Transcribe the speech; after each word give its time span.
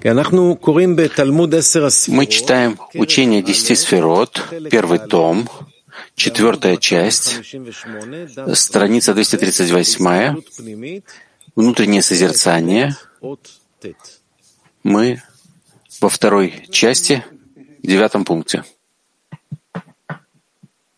Мы 0.00 0.14
читаем 2.26 2.78
учение 2.94 3.42
десяти 3.42 3.74
сферот, 3.74 4.40
первый 4.70 5.00
том, 5.00 5.48
четвертая 6.14 6.76
часть, 6.76 7.40
страница 8.54 9.14
238, 9.14 10.40
внутреннее 11.56 12.02
созерцание. 12.02 12.94
Мы 14.84 15.20
во 16.00 16.08
второй 16.08 16.64
части, 16.70 17.24
девятом 17.82 18.24
пункте. 18.24 18.62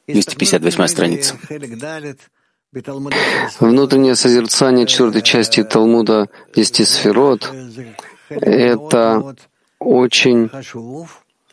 258 0.08 0.86
страница. 0.88 1.38
Внутреннее 3.60 4.14
созерцание 4.14 4.86
четвертой 4.86 5.22
части 5.22 5.64
Талмуда 5.64 6.28
Десяти 6.54 6.84
Сферот— 6.84 7.50
это 8.30 9.34
очень, 9.78 10.50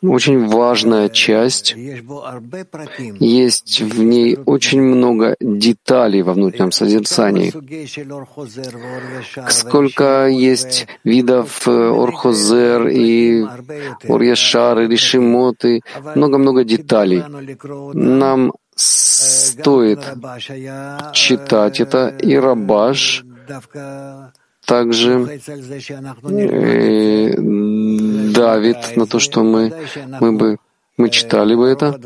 очень 0.02 0.48
важная 0.48 1.10
часть. 1.10 1.76
Есть 3.20 3.82
в 3.82 4.04
ней 4.04 4.38
очень 4.46 4.82
много 4.82 5.36
деталей 5.40 6.22
во 6.22 6.34
внутреннем 6.34 6.72
созерцании. 6.72 7.52
Сколько 9.50 10.28
есть 10.28 10.88
видов 11.04 11.68
э, 11.68 11.72
Орхозер 11.72 12.88
и 12.88 13.44
Орьяшар, 14.08 14.80
и 14.82 14.88
Ришимот, 14.88 15.66
и 15.66 15.82
много-много 16.16 16.64
деталей. 16.64 17.23
Нам 17.94 18.54
стоит 18.76 20.00
читать 21.14 21.80
это, 21.80 22.09
и 22.09 22.36
Рабаш 22.36 23.26
также 24.68 25.40
э, 26.24 27.34
давит 27.38 28.98
на 28.98 29.08
то, 29.08 29.20
что 29.20 29.44
мы, 29.44 29.72
мы 30.20 30.32
бы 30.34 30.58
мы 30.98 31.09
читали 31.09 31.56
бы 31.56 31.68
это. 31.68 32.00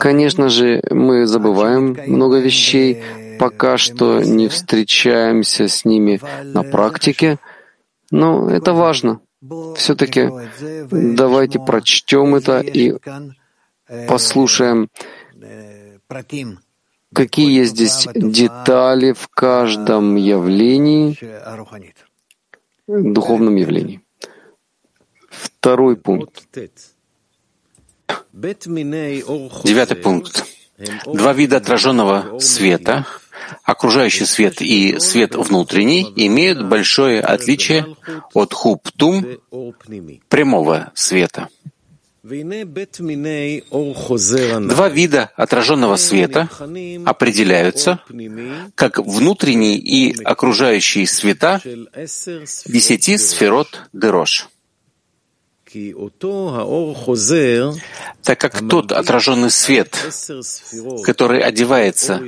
Конечно 0.00 0.48
же, 0.48 0.82
мы 0.90 1.26
забываем 1.26 1.96
много 2.06 2.38
вещей, 2.38 3.02
пока 3.38 3.76
что 3.76 4.20
не 4.20 4.48
встречаемся 4.48 5.68
с 5.68 5.84
ними 5.84 6.20
на 6.42 6.62
практике, 6.62 7.38
но 8.10 8.50
это 8.50 8.72
важно. 8.72 9.20
Все-таки 9.76 10.30
давайте 10.90 11.58
прочтем 11.60 12.34
это 12.34 12.60
и 12.60 12.94
послушаем, 14.08 14.88
какие 17.12 17.58
есть 17.58 17.72
здесь 17.72 18.08
детали 18.14 19.12
в 19.12 19.28
каждом 19.28 20.16
явлении, 20.16 21.18
духовном 22.86 23.56
явлении. 23.56 24.00
Второй 25.28 25.96
пункт. 25.96 26.48
Девятый 28.32 29.96
пункт. 29.96 30.44
Два 31.06 31.32
вида 31.32 31.58
отраженного 31.58 32.38
света, 32.40 33.06
окружающий 33.62 34.24
свет 34.24 34.60
и 34.60 34.98
свет 34.98 35.34
внутренний, 35.34 36.12
имеют 36.16 36.66
большое 36.66 37.20
отличие 37.20 37.96
от 38.34 38.52
хуптум, 38.52 39.26
прямого 40.28 40.90
света. 40.94 41.48
Два 44.68 44.88
вида 44.88 45.30
отраженного 45.34 45.96
света 45.96 46.48
определяются 47.04 48.00
как 48.76 48.98
внутренний 48.98 49.76
и 49.76 50.22
окружающий 50.22 51.04
света 51.06 51.60
десяти 51.64 53.18
сферот 53.18 53.88
Дерош. 53.92 54.48
Так 58.22 58.38
как 58.38 58.68
тот 58.68 58.92
отраженный 58.92 59.50
свет, 59.50 59.96
который 61.02 61.40
одевается 61.40 62.22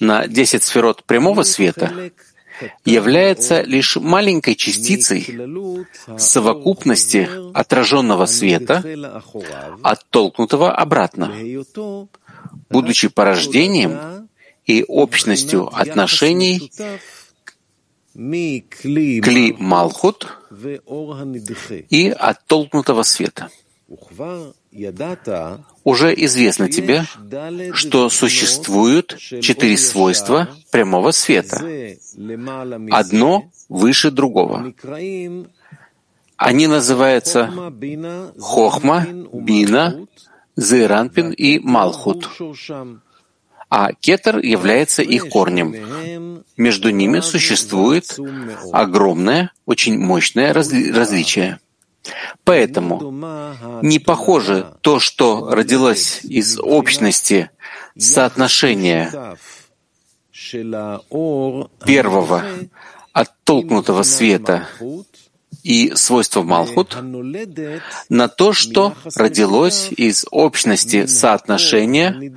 на 0.00 0.26
десять 0.26 0.64
сферот 0.64 1.02
прямого 1.04 1.44
света, 1.44 2.10
является 2.84 3.62
лишь 3.62 3.96
маленькой 3.96 4.54
частицей 4.54 5.26
совокупности 6.18 7.28
отраженного 7.54 8.26
света, 8.26 8.82
оттолкнутого 9.82 10.72
обратно, 10.72 11.32
будучи 12.70 13.08
порождением 13.08 14.28
и 14.64 14.84
общностью 14.86 15.68
отношений 15.74 16.70
Кли 18.14 19.56
Малхут 19.58 20.28
и 21.90 22.08
оттолкнутого 22.10 23.02
света. 23.02 23.50
Уже 25.84 26.14
известно 26.24 26.68
тебе, 26.68 27.04
что 27.72 28.08
существуют 28.08 29.18
четыре 29.18 29.76
свойства 29.76 30.48
прямого 30.70 31.10
света, 31.10 31.62
одно 32.90 33.50
выше 33.68 34.10
другого. 34.10 34.72
Они 36.36 36.66
называются 36.66 37.52
Хохма, 38.38 39.06
Бина, 39.32 40.06
Зейранпин 40.56 41.30
и 41.30 41.58
Малхут, 41.58 42.28
а 43.70 43.92
Кетер 43.92 44.38
является 44.38 45.02
их 45.02 45.28
корнем. 45.28 46.44
Между 46.56 46.90
ними 46.90 47.20
существует 47.20 48.18
огромное, 48.72 49.52
очень 49.66 49.98
мощное 49.98 50.52
разли 50.52 50.90
различие. 50.90 51.58
Поэтому 52.44 53.80
не 53.82 53.98
похоже 53.98 54.74
то, 54.80 54.98
что 54.98 55.50
родилось 55.50 56.20
из 56.22 56.58
общности 56.60 57.50
соотношения 57.96 59.36
первого 61.84 62.44
оттолкнутого 63.12 64.02
света 64.02 64.68
и 65.62 65.92
свойства 65.94 66.42
Малхут 66.42 66.96
на 68.10 68.28
то, 68.28 68.52
что 68.52 68.94
родилось 69.14 69.90
из 69.90 70.26
общности 70.30 71.06
соотношения 71.06 72.32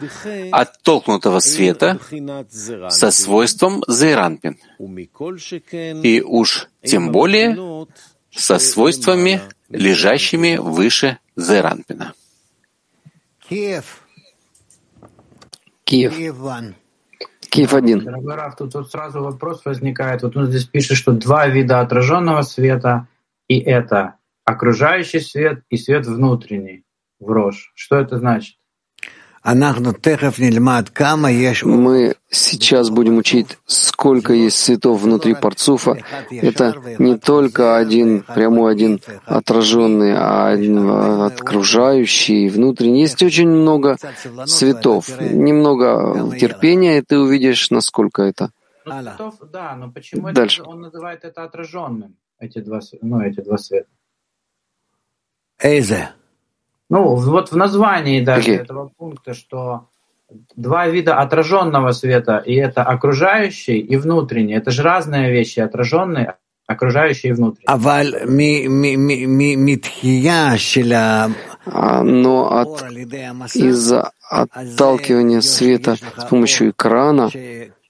оттолкнутого 0.51 1.39
света 1.39 1.99
со 2.89 3.11
свойством 3.11 3.83
Зейранпин, 3.87 4.57
и 6.03 6.21
уж 6.21 6.69
тем 6.83 7.11
более 7.11 7.87
со 8.31 8.59
свойствами 8.59 9.41
лежащими 9.69 10.57
выше 10.57 11.17
Зеранпина. 11.35 12.13
Киев. 13.47 14.03
Киев. 15.83 16.13
Киев 17.49 17.73
один. 17.73 18.03
Дорогой 18.03 18.35
Раф, 18.35 18.55
тут 18.55 18.73
вот 18.73 18.91
сразу 18.91 19.21
вопрос 19.23 19.63
возникает. 19.65 20.23
Вот 20.23 20.35
он 20.35 20.47
здесь 20.47 20.65
пишет, 20.65 20.97
что 20.97 21.13
два 21.13 21.47
вида 21.47 21.79
отраженного 21.79 22.41
света, 22.41 23.07
и 23.47 23.59
это 23.59 24.15
окружающий 24.43 25.19
свет 25.19 25.63
и 25.69 25.77
свет 25.77 26.05
внутренний 26.05 26.83
в 27.19 27.31
рожь. 27.31 27.71
Что 27.75 27.97
это 27.97 28.17
значит? 28.17 28.57
Мы 31.63 32.15
сейчас 32.29 32.89
будем 32.89 33.17
учить, 33.17 33.57
сколько 33.65 34.33
есть 34.33 34.57
цветов 34.57 35.01
внутри 35.01 35.35
парцуфа. 35.35 35.97
Это 36.29 36.75
не 36.99 37.17
только 37.17 37.77
один 37.77 38.23
прямой, 38.23 38.73
один 38.73 38.99
отраженный, 39.25 40.13
а 40.17 40.49
один 40.49 40.89
окружающий, 40.89 42.49
внутренний. 42.49 43.01
Есть 43.01 43.23
очень 43.23 43.47
много 43.47 43.95
цветов. 44.45 45.09
Немного 45.21 46.35
терпения, 46.37 46.97
и 46.97 47.01
ты 47.01 47.17
увидишь, 47.17 47.71
насколько 47.71 48.23
это. 48.23 48.51
Да, 48.85 49.75
но 49.77 49.91
почему 49.91 50.31
Дальше. 50.33 50.63
он 50.63 50.81
называет 50.81 51.23
это 51.23 51.43
отраженным, 51.45 52.17
эти 52.39 52.59
два, 52.59 52.81
ну, 53.01 53.21
эти 53.21 53.41
два 53.41 53.57
света? 53.57 53.87
Эйзе. 55.59 56.09
Ну, 56.89 57.15
вот 57.15 57.51
в 57.51 57.55
названии 57.55 58.23
даже 58.23 58.51
okay. 58.51 58.61
этого 58.61 58.91
пункта, 58.97 59.33
что 59.33 59.87
два 60.55 60.87
вида 60.87 61.15
отраженного 61.15 61.91
света, 61.91 62.37
и 62.37 62.55
это 62.55 62.83
окружающий 62.83 63.79
и 63.79 63.97
внутренний. 63.97 64.53
Это 64.53 64.71
же 64.71 64.83
разные 64.83 65.31
вещи, 65.31 65.59
отраженный, 65.59 66.27
окружающий 66.65 67.29
и 67.29 67.33
внутренний. 67.33 67.65
А, 71.69 72.03
но 72.03 72.59
от, 72.59 72.91
из-за 73.55 74.11
отталкивания 74.29 75.41
света 75.41 75.95
с 75.95 76.25
помощью 76.25 76.69
экрана 76.71 77.29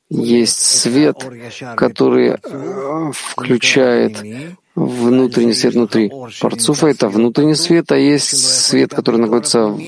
есть 0.09 0.59
свет, 0.59 1.23
который 1.75 2.29
э, 2.29 3.11
включает 3.13 4.23
внутренний 4.77 5.53
свет 5.53 5.74
внутри 5.74 6.12
парцуфа— 6.39 6.88
это 6.88 7.09
внутренний 7.09 7.56
свет, 7.56 7.91
а 7.91 7.97
есть 7.97 8.38
свет, 8.38 8.94
который 8.94 9.19
находится 9.19 9.68
в, 9.68 9.79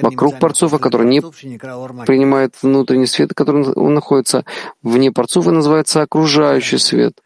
вокруг 0.00 0.38
парцуфа, 0.38 0.78
который 0.78 1.08
не 1.08 1.20
принимает 1.20 2.54
внутренний 2.62 3.06
свет, 3.06 3.34
который 3.34 3.72
он 3.72 3.94
находится 3.94 4.44
вне 4.82 5.10
парцуфа, 5.10 5.50
называется 5.50 6.02
окружающий 6.02 6.78
свет. 6.78 7.20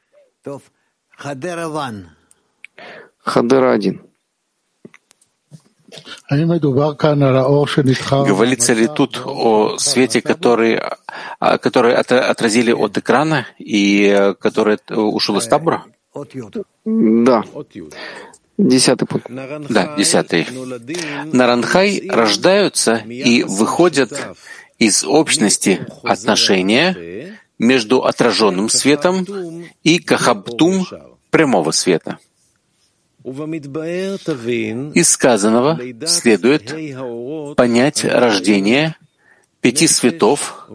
Хадера 3.18 3.72
один. 3.72 4.00
Говорится 8.26 8.72
ли 8.72 8.88
тут 8.88 9.22
о 9.24 9.78
свете, 9.78 10.22
который, 10.22 10.80
а, 11.40 11.58
который 11.58 11.94
отразили 11.94 12.72
от 12.72 12.98
экрана 12.98 13.46
и 13.58 14.04
э, 14.06 14.34
который 14.34 14.78
ушел 14.90 15.38
из 15.38 15.46
табора? 15.46 15.84
Да. 16.84 17.44
Десятый 18.58 19.06
пункт. 19.06 19.30
Да, 19.68 19.94
десятый. 19.96 20.46
Наранхай 21.32 22.08
рождаются 22.08 22.96
и 22.96 23.44
выходят 23.44 24.12
из 24.78 25.04
общности 25.04 25.86
отношения 26.02 27.38
между 27.58 28.04
отраженным 28.04 28.68
светом 28.68 29.26
и 29.82 29.98
кахабтум 29.98 30.86
прямого 31.30 31.70
света. 31.70 32.18
Из 33.24 35.08
сказанного 35.08 35.80
следует 36.06 36.74
понять 37.56 38.04
рождение 38.04 38.96
пяти 39.60 39.88
светов, 39.88 40.68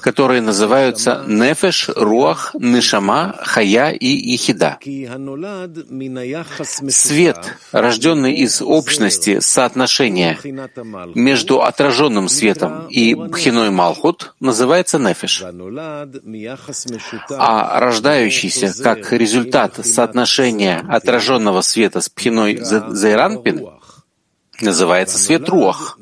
которые 0.00 0.40
называются 0.40 1.24
Нефеш, 1.26 1.90
Руах, 1.94 2.54
Нишама, 2.58 3.34
Хая 3.42 3.90
и 3.90 4.06
Ехида. 4.06 4.78
Свет, 6.88 7.56
рожденный 7.72 8.34
из 8.34 8.62
общности 8.62 9.40
соотношения 9.40 10.38
между 11.14 11.62
отраженным 11.62 12.28
светом 12.28 12.86
и 12.88 13.14
Бхиной 13.14 13.70
Малхут, 13.70 14.34
называется 14.40 14.98
Нефеш. 14.98 15.44
А 17.30 17.80
рождающийся 17.80 18.82
как 18.82 19.12
результат 19.12 19.84
соотношения 19.84 20.84
отраженного 20.88 21.60
света 21.60 22.00
с 22.00 22.08
Бхиной 22.08 22.58
Зайранпин 22.58 23.68
называется 24.60 25.18
свет 25.18 25.48
Руах 25.48 25.98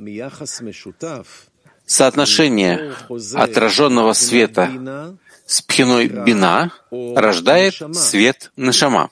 соотношение 1.93 2.94
отраженного 3.35 4.15
света 4.15 5.17
с 5.47 5.61
пхиной 5.61 6.06
бина 6.09 6.73
рождает 6.91 7.75
свет 7.94 8.50
нашама. 8.56 9.11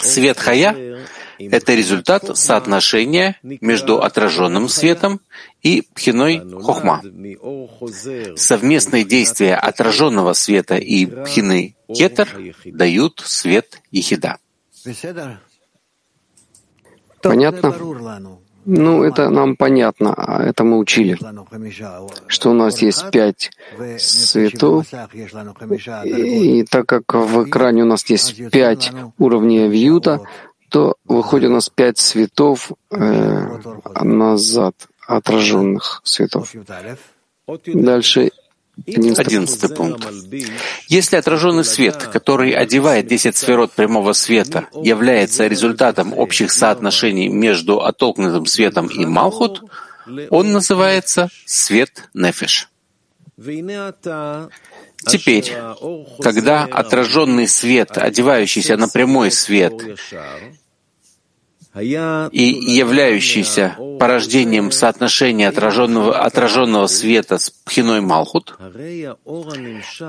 Свет 0.00 0.38
хая— 0.38 1.00
это 1.38 1.74
результат 1.74 2.36
соотношения 2.36 3.38
между 3.42 4.02
отраженным 4.02 4.68
светом 4.68 5.20
и 5.62 5.82
пхиной 5.94 6.42
хохма. 6.62 7.02
Совместные 8.36 9.04
действия 9.04 9.56
отраженного 9.56 10.32
света 10.32 10.76
и 10.76 11.06
пхины 11.06 11.76
кетер 11.88 12.28
дают 12.64 13.22
свет 13.24 13.80
ехида. 13.90 14.38
Понятно? 17.22 17.74
Ну, 18.66 19.04
это 19.04 19.30
нам 19.30 19.56
понятно, 19.56 20.12
а 20.12 20.42
это 20.42 20.64
мы 20.64 20.78
учили, 20.78 21.16
что 22.26 22.50
у 22.50 22.52
нас 22.52 22.82
есть 22.82 23.10
пять 23.10 23.50
цветов, 23.98 24.86
и 26.04 26.64
так 26.64 26.86
как 26.86 27.14
в 27.14 27.48
экране 27.48 27.82
у 27.82 27.86
нас 27.86 28.04
есть 28.10 28.50
пять 28.50 28.92
уровней 29.18 29.68
вьюта, 29.68 30.20
то 30.68 30.96
выходит 31.04 31.50
у 31.50 31.54
нас 31.54 31.68
пять 31.68 31.98
цветов 31.98 32.72
э, 32.90 33.58
назад, 34.02 34.74
отраженных 35.06 36.00
цветов. 36.04 36.52
Дальше 37.66 38.32
Одиннадцатый 38.84 39.74
пункт. 39.74 40.06
Если 40.88 41.16
отраженный 41.16 41.64
свет, 41.64 41.96
который 42.12 42.50
одевает 42.52 43.06
десять 43.06 43.36
сферот 43.36 43.72
прямого 43.72 44.12
света, 44.12 44.68
является 44.74 45.46
результатом 45.46 46.12
общих 46.12 46.52
соотношений 46.52 47.28
между 47.28 47.82
оттолкнутым 47.82 48.44
светом 48.46 48.88
и 48.88 49.06
Малхут, 49.06 49.62
он 50.30 50.52
называется 50.52 51.30
свет 51.46 52.08
Нефеш. 52.12 52.68
Теперь, 55.06 55.52
когда 56.22 56.64
отраженный 56.64 57.48
свет, 57.48 57.96
одевающийся 57.96 58.76
на 58.76 58.88
прямой 58.88 59.30
свет, 59.30 59.72
и 61.76 62.72
являющийся 62.76 63.76
порождением 64.00 64.70
соотношения 64.70 65.48
отраженного, 65.48 66.18
отраженного 66.18 66.86
света 66.86 67.38
с 67.38 67.50
пхиной 67.50 68.00
Малхут, 68.00 68.58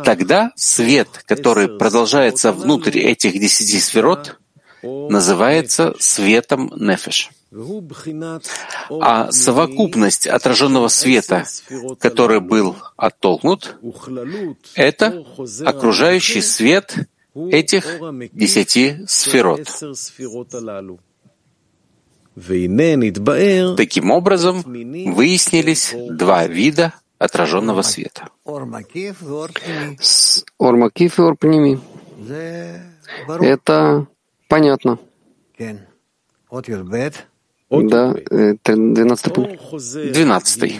тогда 0.04 0.52
свет, 0.56 1.08
который 1.25 1.78
продолжается 1.78 2.52
внутрь 2.52 3.00
этих 3.00 3.34
десяти 3.34 3.80
сферот, 3.80 4.38
называется 4.81 5.94
светом 6.00 6.72
Нефеш. 6.75 7.31
А 8.90 9.31
совокупность 9.31 10.28
отраженного 10.28 10.90
света, 10.90 11.46
который 12.00 12.42
был 12.42 12.75
оттолкнут, 12.98 13.78
это 14.75 15.25
окружающий 15.66 16.42
свет 16.42 17.08
этих 17.52 17.86
десяти 18.34 19.06
сферот. 19.08 19.68
Таким 23.75 24.12
образом, 24.12 24.62
выяснились 24.62 25.95
два 25.95 26.45
вида 26.45 26.94
отраженного 27.18 27.81
света. 27.81 28.30
Ормакиф 30.60 31.19
и 31.19 31.24
Орпними. 31.24 31.80
Это 33.39 34.06
понятно. 34.48 35.00
Да, 37.69 38.16
12 38.64 39.34
пункт. 39.34 39.62
12. 39.72 40.74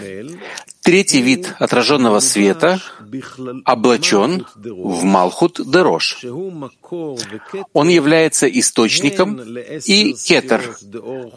Третий 0.82 1.20
вид 1.20 1.54
отраженного 1.58 2.20
света 2.20 2.80
облачен 3.66 4.46
в 4.56 5.04
Малхут 5.04 5.60
Дерош. 5.70 6.24
Он 7.74 7.88
является 7.88 8.46
источником 8.46 9.38
и 9.84 10.14
кетер, 10.14 10.78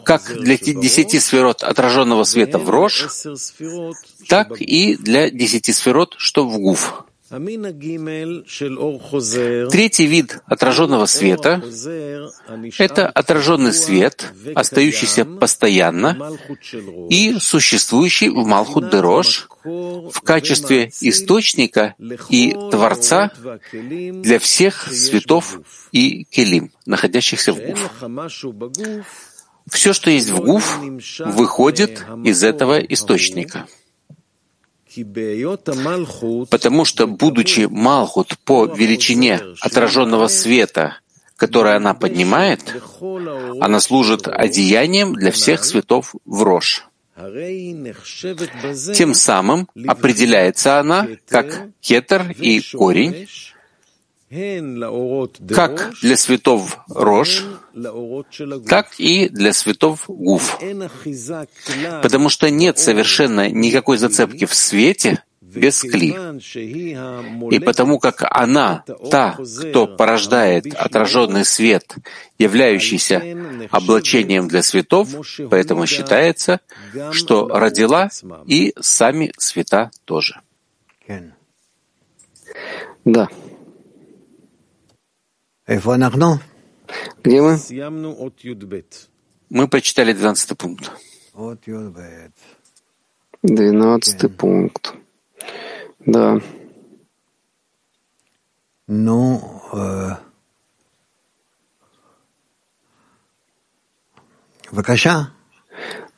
как 0.04 0.22
для 0.40 0.56
десяти 0.56 1.18
сферот 1.18 1.62
отраженного 1.62 2.24
света 2.24 2.58
в 2.58 2.70
Рош, 2.70 3.08
так 4.28 4.58
и 4.58 4.96
для 4.96 5.30
десяти 5.30 5.72
сферот, 5.72 6.14
что 6.16 6.48
в 6.48 6.58
Гуф. 6.58 7.04
Третий 9.70 10.06
вид 10.06 10.38
отраженного 10.44 11.06
света— 11.06 11.62
это 12.78 13.08
отраженный 13.08 13.72
свет, 13.72 14.30
остающийся 14.54 15.24
постоянно 15.24 16.36
и 17.08 17.38
существующий 17.40 18.28
в 18.28 18.46
Малхут 18.46 18.90
Дерош 18.90 19.48
в 19.64 20.20
качестве 20.22 20.92
источника 21.00 21.94
и 22.28 22.52
Творца 22.70 23.32
для 23.72 24.38
всех 24.38 24.92
светов 24.92 25.58
и 25.90 26.24
келим, 26.24 26.70
находящихся 26.84 27.54
в 27.54 27.60
Гуф. 27.60 27.90
Все, 29.70 29.94
что 29.94 30.10
есть 30.10 30.28
в 30.28 30.40
Гуф, 30.40 30.80
выходит 31.18 32.04
из 32.24 32.42
этого 32.42 32.78
источника— 32.78 33.66
Потому 36.50 36.84
что, 36.84 37.06
будучи 37.06 37.66
Малхут 37.70 38.38
по 38.44 38.66
величине 38.66 39.40
отраженного 39.60 40.28
света, 40.28 40.98
который 41.36 41.74
она 41.74 41.94
поднимает, 41.94 42.60
она 43.60 43.80
служит 43.80 44.28
одеянием 44.28 45.14
для 45.14 45.30
всех 45.30 45.64
светов 45.64 46.14
в 46.24 46.42
Рош. 46.42 46.86
Тем 48.94 49.14
самым 49.14 49.68
определяется 49.86 50.78
она 50.78 51.08
как 51.28 51.68
кетер 51.80 52.30
и 52.38 52.60
корень, 52.60 53.28
как 55.48 55.92
для 56.00 56.16
светов 56.16 56.78
Рош, 56.88 57.44
так 58.66 58.94
и 58.98 59.28
для 59.28 59.52
светов 59.52 60.04
Гуф. 60.08 60.58
Потому 62.02 62.30
что 62.30 62.50
нет 62.50 62.78
совершенно 62.78 63.50
никакой 63.50 63.98
зацепки 63.98 64.46
в 64.46 64.54
свете 64.54 65.22
без 65.42 65.82
кли. 65.82 66.16
И 67.50 67.58
потому 67.58 67.98
как 67.98 68.24
она, 68.30 68.84
та, 69.10 69.36
кто 69.70 69.86
порождает 69.86 70.74
отраженный 70.74 71.44
свет, 71.44 71.94
являющийся 72.38 73.22
облачением 73.70 74.48
для 74.48 74.62
светов, 74.62 75.08
поэтому 75.50 75.86
считается, 75.86 76.60
что 77.10 77.48
родила 77.48 78.08
и 78.46 78.72
сами 78.80 79.32
света 79.36 79.90
тоже. 80.06 80.40
Да. 83.04 83.28
Где 87.22 87.40
мы? 87.40 87.56
Мы 89.50 89.68
прочитали 89.68 90.12
12 90.12 90.56
пункт. 90.58 90.90
12 93.42 94.36
пункт. 94.36 94.94
Да. 96.06 96.40
Ну, 98.86 99.62
э, 99.72 100.10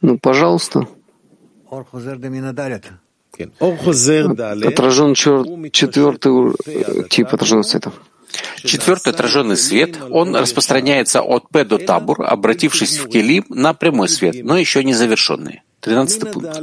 Ну, 0.01 0.19
пожалуйста. 0.19 0.89
Отражен 4.69 5.15
четвертый 5.15 7.09
тип 7.09 7.29
отраженного 7.33 7.63
света. 7.63 7.93
Четвертый 8.65 9.13
отраженный 9.13 9.57
свет, 9.57 9.99
он 10.11 10.35
распространяется 10.35 11.23
от 11.23 11.49
П 11.51 11.65
до 11.65 11.79
табур, 11.79 12.23
обратившись 12.23 12.99
в 12.99 13.09
келим 13.09 13.45
на 13.49 13.75
прямой 13.75 14.09
свет, 14.09 14.37
но 14.43 14.57
еще 14.57 14.83
не 14.83 14.95
завершенный. 14.95 15.63
Тринадцатый 15.81 16.33
пункт. 16.33 16.63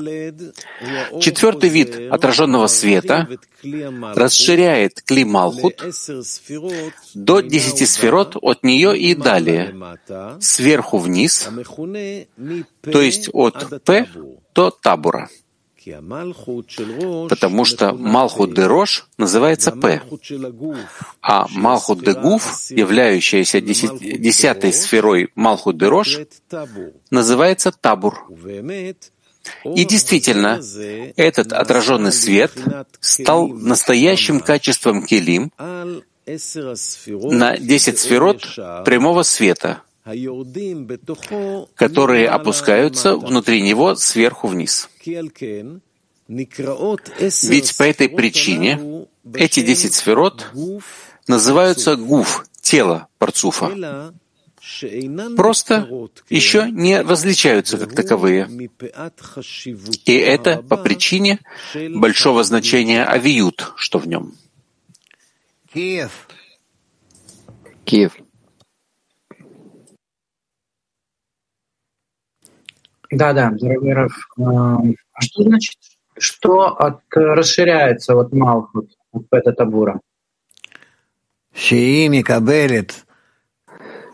Четвертый 1.22 1.70
вид 1.70 2.12
отраженного 2.12 2.66
света 2.66 3.28
расширяет 3.64 5.02
кли 5.04 5.24
Малхут 5.26 5.84
до 7.14 7.42
десяти 7.42 7.86
сфирот 7.86 8.36
от 8.42 8.64
нее 8.64 8.98
и 8.98 9.14
далее, 9.14 9.76
сверху 10.40 10.98
вниз, 10.98 11.48
то 12.82 13.02
есть 13.02 13.30
от 13.32 13.84
П 13.84 14.08
до 14.56 14.72
табура 14.72 15.30
потому 17.30 17.66
что 17.66 17.94
Малхут 17.94 18.54
де 18.54 18.66
Рош 18.66 19.08
называется 19.18 19.72
Пэ, 19.72 20.02
а 21.22 21.48
Малхут 21.50 22.04
де 22.04 22.14
Гуф, 22.14 22.70
являющаяся 22.70 23.62
десятой 23.62 24.74
сферой 24.74 25.30
Малхут 25.36 25.78
де 25.78 25.88
Рош, 25.88 26.20
называется 27.10 27.72
Табур. 27.72 28.28
И 29.64 29.86
действительно, 29.86 30.62
этот 31.16 31.52
отраженный 31.52 32.12
свет 32.12 32.52
стал 33.00 33.48
настоящим 33.48 34.40
качеством 34.40 35.04
келим 35.04 35.52
на 36.26 37.58
десять 37.58 37.98
сферот 38.00 38.44
прямого 38.86 39.24
света, 39.24 39.82
которые 41.76 42.28
опускаются 42.28 43.16
внутри 43.16 43.62
него 43.62 43.96
сверху 43.96 44.48
вниз. 44.48 44.90
Ведь 46.28 47.78
по 47.78 47.84
этой 47.84 48.10
причине 48.10 49.08
эти 49.34 49.62
десять 49.62 49.94
сферот 49.94 50.52
называются 51.28 51.96
гуф, 51.96 52.46
тело 52.62 53.08
парцуфа, 53.18 54.14
просто 55.36 55.88
еще 56.30 56.70
не 56.72 57.02
различаются 57.02 57.78
как 57.78 57.94
таковые. 57.94 58.50
И 60.06 60.14
это 60.14 60.62
по 60.64 60.78
причине 60.78 61.40
большого 61.76 62.44
значения 62.44 63.04
авиют, 63.04 63.74
что 63.76 64.00
в 64.00 64.08
нем. 64.08 64.34
Киев. 65.74 66.28
Киев. 67.86 68.14
Да, 73.12 73.34
да, 73.34 73.52
дорогой 73.52 73.94
Раф. 73.94 74.14
А 74.38 75.22
что 75.22 75.44
значит, 75.44 75.76
что 76.18 76.68
от, 76.68 77.02
расширяется 77.14 78.16
вот 78.16 78.32
Малхут, 78.32 78.90
от 79.12 79.30
Пета 79.30 79.52
Табура? 79.52 80.00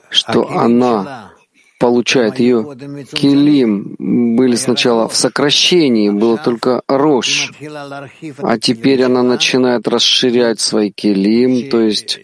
Что 0.10 0.50
она 0.50 1.32
получает 1.80 2.40
ее 2.40 2.76
килим. 3.14 3.96
Были 4.36 4.56
сначала 4.56 5.08
в 5.08 5.16
сокращении, 5.16 6.10
было 6.10 6.38
только 6.38 6.82
рош, 6.88 7.54
а 8.40 8.58
теперь 8.58 9.04
она 9.04 9.22
начинает 9.22 9.88
расширять 9.88 10.60
свой 10.60 10.90
килим, 10.90 11.70
то 11.70 11.80
есть 11.82 12.20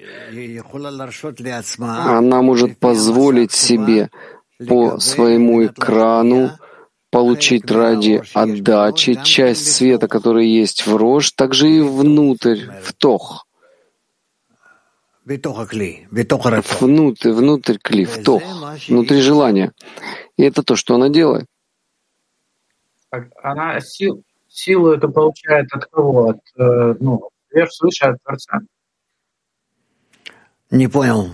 она 1.77 2.42
может 2.42 2.80
позволить 2.80 3.51
себе 3.51 4.10
по 4.68 5.00
своему 5.00 5.65
экрану 5.65 6.51
получить 7.13 7.70
ради 7.70 8.24
отдачи 8.34 9.24
часть 9.24 9.72
света, 9.72 10.08
который 10.08 10.48
есть 10.48 10.88
в 10.88 10.96
рожь, 10.96 11.32
также 11.32 11.70
и 11.70 11.79
внутрь, 11.79 12.65
в 12.82 12.91
тох. 12.93 13.46
Внутрь, 16.82 17.32
внутрь 17.32 17.77
кли, 17.77 18.05
в 18.05 18.24
тох, 18.24 18.43
внутри 18.88 19.22
желания. 19.22 19.72
И 20.38 20.43
это 20.43 20.63
то, 20.63 20.75
что 20.75 20.96
она 20.96 21.10
делает. 21.10 21.46
Она 23.43 23.79
сил, 23.79 24.24
силу 24.48 24.91
это 24.91 25.08
получает 25.08 25.72
от 25.72 25.86
кого? 25.86 26.29
От, 26.29 26.39
э, 26.58 26.96
ну, 27.00 27.29
вверх 27.51 27.72
свыше 27.72 28.05
от 28.05 28.24
Творца. 28.24 28.60
Не 30.72 30.88
понял. 30.88 31.29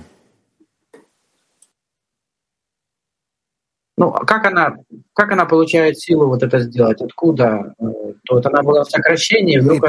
Ну, 3.99 4.13
а 4.13 4.25
как 4.25 4.45
она, 4.45 4.77
как 5.13 5.33
она 5.33 5.43
получает 5.43 5.99
силу 5.99 6.27
вот 6.27 6.41
это 6.41 6.59
сделать? 6.59 7.01
Откуда? 7.01 7.73
Э, 7.81 7.83
то 8.25 8.35
вот 8.35 8.45
она 8.45 8.63
была 8.63 8.85
в 8.85 8.89
сокращении, 8.89 9.59
вдруг 9.59 9.85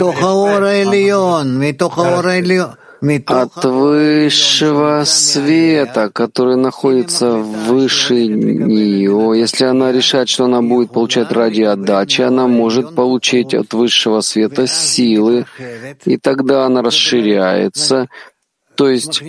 от 3.27 3.65
высшего 3.65 5.05
света, 5.05 6.11
который 6.13 6.57
находится 6.57 7.31
выше 7.31 8.27
нее. 8.27 9.33
Если 9.39 9.65
она 9.65 9.93
решает, 9.93 10.29
что 10.29 10.45
она 10.45 10.61
будет 10.61 10.91
получать 10.93 11.33
ради 11.33 11.63
отдачи, 11.63 12.21
она 12.21 12.47
может 12.47 12.95
получить 12.95 13.55
от 13.55 13.73
высшего 13.73 14.21
света 14.21 14.67
силы, 14.67 15.47
и 16.05 16.17
тогда 16.19 16.67
она 16.67 16.83
расширяется, 16.83 18.09
то 18.81 18.89
есть 18.89 19.23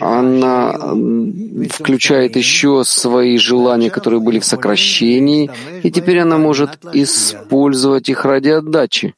она 0.00 0.94
включает 1.68 2.36
еще 2.36 2.82
свои 2.82 3.36
желания, 3.36 3.90
которые 3.90 4.20
были 4.20 4.38
в 4.38 4.46
сокращении, 4.46 5.50
и 5.82 5.90
теперь 5.90 6.20
она 6.20 6.38
может 6.38 6.78
использовать 6.94 8.08
их 8.08 8.24
ради 8.24 8.48
отдачи. 8.48 9.14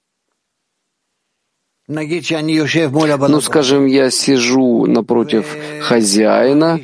Ну, 1.86 3.40
скажем, 3.40 3.86
я 3.86 4.10
сижу 4.10 4.86
напротив 4.86 5.56
хозяина 5.82 6.80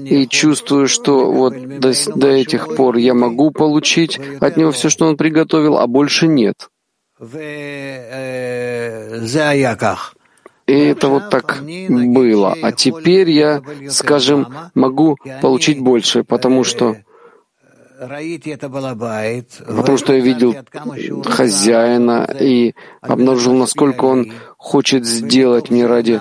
и 0.00 0.26
чувствую, 0.26 0.88
что 0.88 1.30
вот 1.30 1.52
до, 1.80 1.92
до 2.16 2.28
этих 2.28 2.74
пор 2.76 2.96
я 2.96 3.12
могу 3.12 3.50
получить 3.50 4.18
от 4.40 4.56
него 4.56 4.70
все, 4.70 4.88
что 4.88 5.04
он 5.04 5.18
приготовил, 5.18 5.76
а 5.76 5.86
больше 5.86 6.28
нет. 6.28 6.70
И 10.66 10.72
это 10.74 11.08
вот 11.08 11.30
так 11.30 11.62
было. 11.62 12.54
А 12.62 12.72
теперь 12.72 13.30
я, 13.30 13.62
скажем, 13.88 14.46
могу 14.74 15.16
получить 15.40 15.80
больше, 15.80 16.24
потому 16.24 16.64
что 16.64 16.96
Потому 19.76 19.96
что 19.96 20.12
я 20.12 20.20
видел 20.20 20.56
хозяина 21.24 22.28
и 22.40 22.74
обнаружил, 23.00 23.54
насколько 23.54 24.06
он 24.06 24.32
хочет 24.56 25.04
сделать 25.06 25.70
мне 25.70 25.86
ради, 25.86 26.20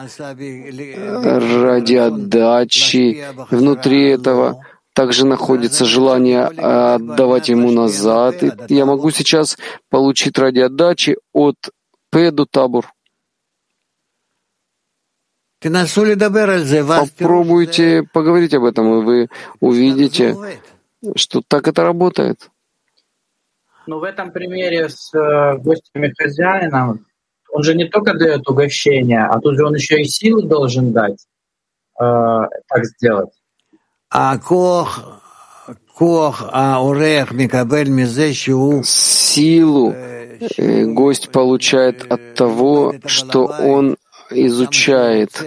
ради 1.63 1.95
отдачи. 1.95 3.25
Внутри 3.49 4.09
этого 4.09 4.63
также 4.93 5.25
находится 5.25 5.85
желание 5.85 6.43
отдавать 6.43 7.49
ему 7.49 7.71
назад. 7.71 8.43
И 8.43 8.75
я 8.75 8.85
могу 8.85 9.09
сейчас 9.09 9.57
получить 9.89 10.37
ради 10.37 10.59
отдачи 10.59 11.17
от 11.33 11.55
Педу 12.11 12.45
Табур. 12.45 12.91
Попробуйте 17.19 18.03
поговорить 18.11 18.53
об 18.53 18.63
этом, 18.63 18.99
и 18.99 19.03
вы 19.03 19.29
увидите, 19.59 20.35
что 21.15 21.41
так 21.47 21.67
это 21.67 21.83
работает. 21.83 22.49
Ну, 23.85 23.99
в 23.99 24.03
этом 24.03 24.31
примере 24.31 24.89
с 24.89 25.13
э, 25.13 25.57
гостями 25.57 26.13
хозяина, 26.17 26.97
он 27.51 27.63
же 27.63 27.75
не 27.75 27.89
только 27.89 28.13
дает 28.13 28.47
угощение, 28.47 29.25
а 29.25 29.39
тут 29.39 29.57
же 29.57 29.65
он 29.65 29.75
еще 29.75 30.01
и 30.01 30.05
силы 30.05 30.43
должен 30.43 30.93
дать, 30.93 31.25
э, 31.99 32.03
так 32.03 32.85
сделать. 32.85 33.29
А 34.09 34.37
кох, 34.37 35.21
кох, 35.95 36.43
а 36.51 36.79
орех 36.79 37.31
Силу 38.83 39.91
э, 39.91 40.85
гость 40.85 41.31
получает 41.31 42.11
от 42.11 42.35
того, 42.35 42.95
что 43.05 43.45
он 43.45 43.97
изучает 44.31 45.43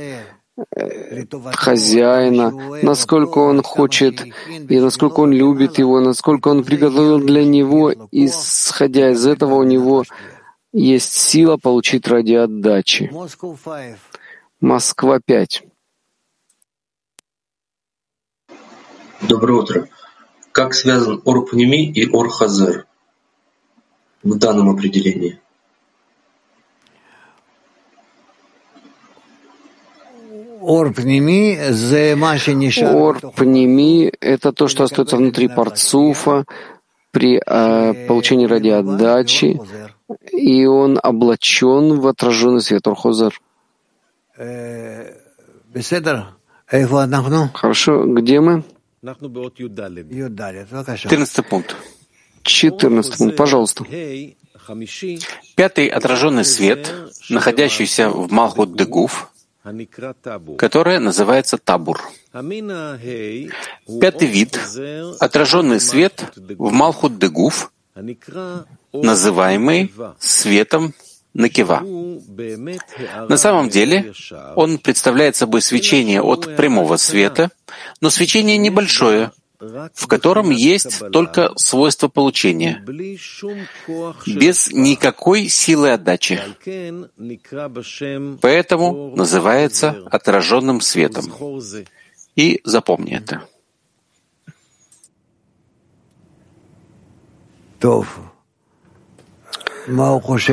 э, 0.77 1.25
хозяина, 1.53 2.51
насколько 2.83 3.39
он 3.39 3.63
хочет 3.63 4.25
и 4.69 4.81
насколько 4.81 5.21
он 5.21 5.33
любит 5.33 5.79
его, 5.79 6.01
насколько 6.01 6.49
он 6.49 6.65
приготовил 6.65 7.19
для 7.19 7.45
него, 7.45 7.93
исходя 8.13 9.11
из 9.11 9.27
этого 9.27 9.57
у 9.57 9.65
него 9.65 10.05
есть 10.73 11.13
сила 11.13 11.57
получить 11.57 12.09
ради 12.09 12.35
отдачи. 12.35 13.11
Москва 14.61 15.21
5. 15.25 15.63
Доброе 19.29 19.61
утро. 19.61 19.89
Как 20.53 20.75
связан 20.75 21.23
Орпнеми 21.25 21.91
и 21.91 22.09
Орхазер 22.13 22.87
в 24.23 24.37
данном 24.39 24.69
определении? 24.71 25.41
Ор 30.65 30.93
пними— 33.33 34.13
это 34.21 34.53
то, 34.53 34.69
что 34.69 34.85
остается 34.85 35.17
внутри 35.17 35.49
парцуфа 35.49 36.45
при 37.11 37.37
э, 37.37 38.07
получении 38.07 38.47
радиоотдачи, 38.47 39.61
и 40.33 40.65
он 40.67 40.99
облачен 41.03 42.01
в 42.01 42.07
отраженный 42.07 42.61
свет 42.61 42.87
Орхозер. 42.87 43.41
Хорошо, 47.55 48.05
где 48.07 48.41
мы? 48.41 48.65
Четырнадцатый 50.97 51.45
пункт. 51.45 51.77
Четырнадцатый 52.43 53.19
пункт, 53.19 53.37
пожалуйста. 53.37 53.85
Пятый 55.57 55.89
отраженный 55.89 56.45
свет, 56.45 56.91
находящийся 57.29 58.09
в 58.09 58.33
Малхут 58.33 58.77
Дегуф, 58.77 59.31
которое 60.59 61.01
называется 61.01 61.59
табур. 61.59 62.03
Пятый 62.33 64.27
вид— 64.29 64.61
отраженный 65.21 65.81
свет 65.81 66.33
в 66.37 66.71
Малхут 66.71 67.19
Дегуф, 67.19 67.73
называемый 68.93 69.93
светом 70.19 70.95
Накива. 71.33 71.83
На 73.29 73.37
самом 73.37 73.69
деле 73.69 74.13
он 74.55 74.79
представляет 74.79 75.37
собой 75.37 75.63
свечение 75.63 76.21
от 76.21 76.57
прямого 76.57 76.97
света, 76.97 77.51
но 78.01 78.11
свечение 78.11 78.59
небольшое, 78.59 79.33
в 79.61 80.07
котором 80.07 80.51
есть 80.51 81.03
только 81.13 81.53
свойство 81.57 82.09
получения, 82.09 82.85
без 84.27 84.71
никакой 84.73 85.49
силы 85.49 85.93
отдачи. 85.93 86.41
Поэтому 88.41 89.17
называется 89.17 90.03
отраженным 90.11 90.81
светом. 90.81 91.33
И 92.37 92.61
запомни 92.65 93.17
это. 93.17 93.47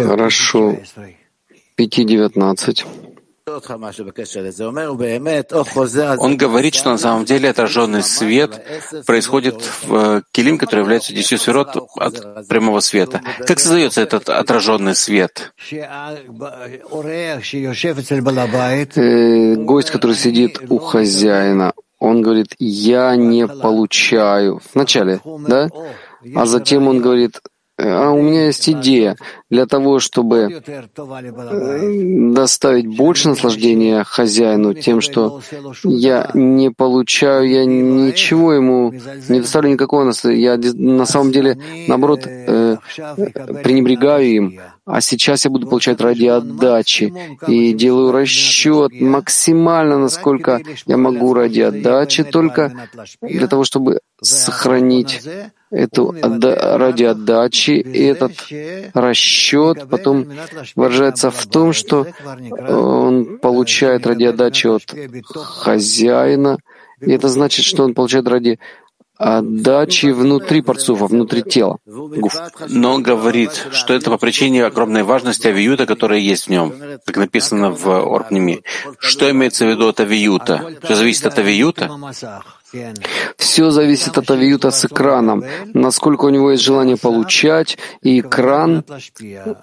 Хорошо. 0.07 0.77
5.19. 1.77 3.10
Он 6.19 6.37
говорит, 6.37 6.75
что 6.75 6.91
на 6.91 6.97
самом 6.97 7.25
деле 7.25 7.49
отраженный 7.49 8.03
свет 8.03 8.63
происходит 9.05 9.61
в 9.83 9.95
э, 9.95 10.21
килим, 10.31 10.57
который 10.57 10.81
является 10.81 11.13
десятью 11.13 11.39
сферот 11.39 11.75
от 11.95 12.47
прямого 12.47 12.79
света. 12.81 13.21
Как 13.45 13.59
создается 13.59 14.01
этот 14.01 14.29
отраженный 14.29 14.95
свет? 14.95 15.53
Э, 18.97 19.55
гость, 19.55 19.91
который 19.91 20.15
сидит 20.15 20.59
у 20.69 20.77
хозяина, 20.77 21.73
он 21.99 22.21
говорит, 22.21 22.55
я 22.59 23.15
не 23.15 23.47
получаю. 23.47 24.61
Вначале, 24.73 25.19
да? 25.47 25.69
А 26.35 26.45
затем 26.45 26.87
он 26.87 27.01
говорит, 27.01 27.39
а 27.83 28.11
у 28.11 28.21
меня 28.21 28.45
есть 28.45 28.69
идея 28.69 29.15
для 29.49 29.65
того, 29.65 29.99
чтобы 29.99 30.61
доставить 32.33 32.87
больше 32.87 33.29
наслаждения 33.29 34.03
хозяину 34.03 34.73
тем, 34.73 35.01
что 35.01 35.41
я 35.83 36.29
не 36.33 36.71
получаю, 36.71 37.49
я 37.49 37.65
ничего 37.65 38.53
ему 38.53 38.93
не 39.29 39.39
доставлю 39.39 39.69
никакого 39.71 40.03
наслаждения. 40.03 40.43
Я 40.43 40.57
на 40.73 41.05
самом 41.05 41.31
деле, 41.31 41.57
наоборот, 41.87 42.21
э, 42.25 42.77
пренебрегаю 43.63 44.25
им. 44.25 44.59
А 44.85 44.99
сейчас 45.01 45.45
я 45.45 45.51
буду 45.51 45.67
получать 45.67 46.01
ради 46.01 46.25
отдачи 46.25 47.13
и 47.47 47.73
делаю 47.73 48.11
расчет 48.11 48.99
максимально, 48.99 49.97
насколько 49.97 50.61
я 50.85 50.97
могу 50.97 51.33
ради 51.33 51.61
отдачи, 51.61 52.23
только 52.23 52.89
для 53.21 53.47
того, 53.47 53.63
чтобы 53.63 53.99
сохранить 54.21 55.21
эту 55.71 56.13
ради 56.21 57.03
отдачи, 57.05 57.71
и 57.71 58.03
этот 58.03 58.33
расчет 58.93 59.89
потом 59.89 60.27
выражается 60.75 61.31
в 61.31 61.45
том, 61.47 61.73
что 61.73 62.07
он 62.67 63.39
получает 63.39 64.05
ради 64.05 64.25
отдачи 64.25 64.67
от 64.67 64.83
хозяина, 65.33 66.57
и 66.99 67.11
это 67.11 67.29
значит, 67.29 67.65
что 67.65 67.83
он 67.83 67.93
получает 67.93 68.27
ради 68.27 68.59
отдачи 69.17 70.07
внутри 70.07 70.61
парцуфа, 70.61 71.05
внутри 71.05 71.43
тела. 71.43 71.77
Но 72.69 72.99
говорит, 72.99 73.67
что 73.71 73.93
это 73.93 74.09
по 74.09 74.17
причине 74.17 74.65
огромной 74.65 75.03
важности 75.03 75.47
авиюта, 75.47 75.85
которая 75.85 76.19
есть 76.19 76.47
в 76.47 76.49
нем, 76.49 76.73
как 77.05 77.17
написано 77.17 77.71
в 77.71 77.87
Орпнеми. 77.87 78.63
Что 78.97 79.29
имеется 79.29 79.65
в 79.65 79.69
виду 79.69 79.87
от 79.87 79.99
авиюта? 79.99 80.75
Все 80.83 80.95
зависит 80.95 81.25
от 81.27 81.37
авиюта? 81.37 81.89
Все 83.37 83.69
зависит 83.71 84.17
от 84.17 84.31
авиюта 84.31 84.71
с 84.71 84.85
экраном, 84.85 85.43
насколько 85.73 86.25
у 86.25 86.29
него 86.29 86.51
есть 86.51 86.63
желание 86.63 86.97
получать, 86.97 87.77
и 88.01 88.19
экран, 88.19 88.85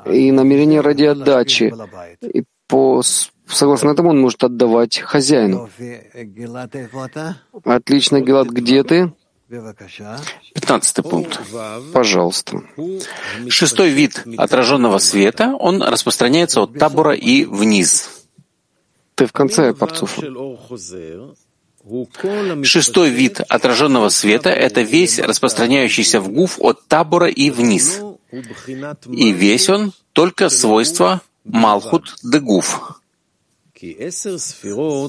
и 0.05 0.33
намерение 0.33 0.81
ради 0.81 1.05
отдачи. 1.05 1.75
И 2.23 2.45
по 2.67 3.03
Согласно 3.49 3.91
этому 3.91 4.11
он 4.11 4.21
может 4.21 4.45
отдавать 4.45 4.99
хозяину. 4.99 5.71
Отлично, 7.65 8.21
Гелат, 8.21 8.49
где 8.49 8.85
ты? 8.85 9.13
Пятнадцатый 9.49 11.03
пункт. 11.03 11.41
Пожалуйста. 11.95 12.63
Шестой 13.49 13.91
вид 13.91 14.23
отраженного 14.37 14.99
света, 14.99 15.55
он 15.59 15.83
распространяется 15.83 16.61
от 16.63 16.79
табора 16.79 17.15
и 17.15 17.45
вниз. 17.47 18.27
Ты 19.15 19.27
в 19.27 19.33
конце 19.33 19.73
парцуфа. 19.73 20.23
Шестой 22.63 23.11
вид 23.11 23.41
отраженного 23.49 24.09
света— 24.09 24.51
это 24.51 24.83
весь 24.83 25.19
распространяющийся 25.19 26.21
в 26.21 26.31
гуф 26.31 26.59
от 26.61 26.87
табора 26.87 27.29
и 27.29 27.51
вниз. 27.51 28.01
И 29.11 29.33
весь 29.33 29.69
он 29.69 29.93
только 30.13 30.49
свойства 30.49 31.23
Малхут 31.45 32.15
де 32.23 32.41
гуф. 32.41 33.01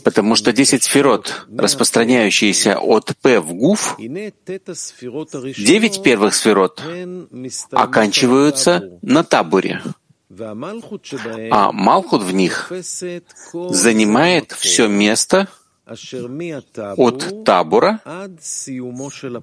Потому 0.04 0.36
что 0.36 0.54
десять 0.54 0.84
сферот, 0.84 1.48
распространяющиеся 1.58 2.78
от 2.78 3.18
П 3.20 3.40
в 3.40 3.56
Гуф, 3.56 3.96
девять 3.98 6.04
первых 6.04 6.36
сферот 6.36 6.84
оканчиваются 7.72 9.00
на 9.02 9.24
табуре, 9.24 9.82
а 10.30 11.72
Малхут 11.72 12.22
в 12.22 12.32
них 12.32 12.72
занимает 13.52 14.52
все 14.52 14.88
место 14.88 15.48
от 16.98 17.44
табура 17.46 18.02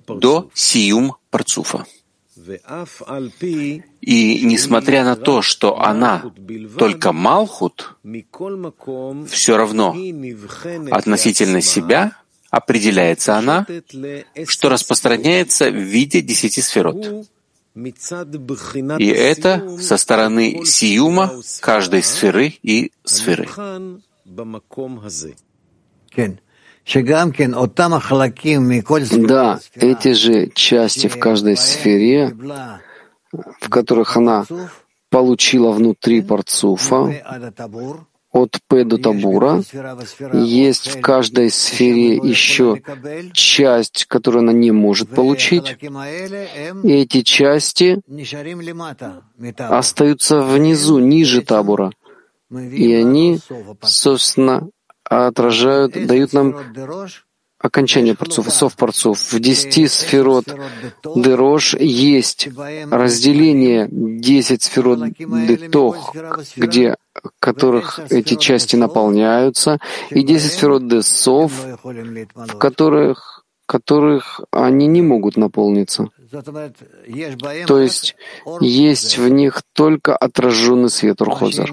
до 0.09 0.51
сиюм 0.55 1.17
парцуфа. 1.31 1.87
И 4.01 4.41
несмотря 4.45 5.05
на 5.05 5.17
то, 5.17 5.43
что 5.43 5.81
она 5.81 6.23
только 6.79 7.13
Малхут, 7.13 7.97
все 9.29 9.57
равно 9.57 9.97
относительно 10.91 11.61
себя 11.63 12.13
определяется 12.51 13.37
она, 13.37 13.67
что 14.47 14.69
распространяется 14.69 15.71
в 15.71 15.77
виде 15.77 16.21
десяти 16.21 16.61
сферот. 16.61 17.27
И 18.99 19.09
это 19.09 19.79
со 19.79 19.97
стороны 19.97 20.65
сиюма 20.65 21.33
каждой 21.61 22.03
сферы 22.03 22.55
и 22.63 22.93
сферы. 23.05 23.49
Да, 29.27 29.59
эти 29.75 30.13
же 30.13 30.51
части 30.55 31.09
в 31.09 31.19
каждой 31.19 31.57
сфере, 31.57 32.33
в 33.33 33.69
которых 33.69 34.17
она 34.17 34.45
получила 35.11 35.73
внутри 35.73 36.23
парцуфа, 36.23 37.13
от 38.33 38.59
П 38.69 38.85
до 38.85 38.99
Табура, 38.99 39.63
есть 40.33 40.89
в 40.89 41.01
каждой 41.01 41.51
сфере 41.51 42.17
еще 42.17 42.83
часть, 43.33 44.05
которую 44.07 44.43
она 44.43 44.53
не 44.53 44.71
может 44.71 45.09
получить. 45.09 45.77
И 46.83 46.93
эти 46.93 47.23
части 47.23 48.01
остаются 49.59 50.43
внизу, 50.43 50.99
ниже 50.99 51.43
Табура. 51.43 51.91
И 52.51 52.95
они, 52.95 53.41
собственно, 53.83 54.69
отражают, 55.09 55.93
дают 56.07 56.33
нам 56.33 56.57
окончание 57.59 58.15
парцов, 58.15 58.53
сов 58.53 58.77
парцов. 58.77 59.33
В 59.33 59.41
десяти 59.41 59.89
сферот 59.89 60.45
дерош 61.05 61.75
есть 61.75 62.49
разделение 62.91 63.89
десять 63.91 64.63
сферот 64.63 65.09
детох, 65.19 66.15
где 66.57 66.97
которых 67.41 67.99
эти 68.11 68.35
части 68.37 68.77
наполняются, 68.77 69.79
и 70.11 70.23
десять 70.23 70.53
сферот 70.53 70.87
десов, 70.87 71.53
в 71.83 72.59
которых 72.59 73.36
которых 73.67 74.41
они 74.51 74.87
не 74.87 75.03
могут 75.03 75.37
наполниться. 75.37 76.09
То 77.67 77.81
есть 77.81 78.17
есть 78.61 79.19
в 79.19 79.29
них 79.29 79.63
только 79.73 80.17
отраженный 80.17 80.91
свет 80.91 81.21
Урхозар. 81.21 81.73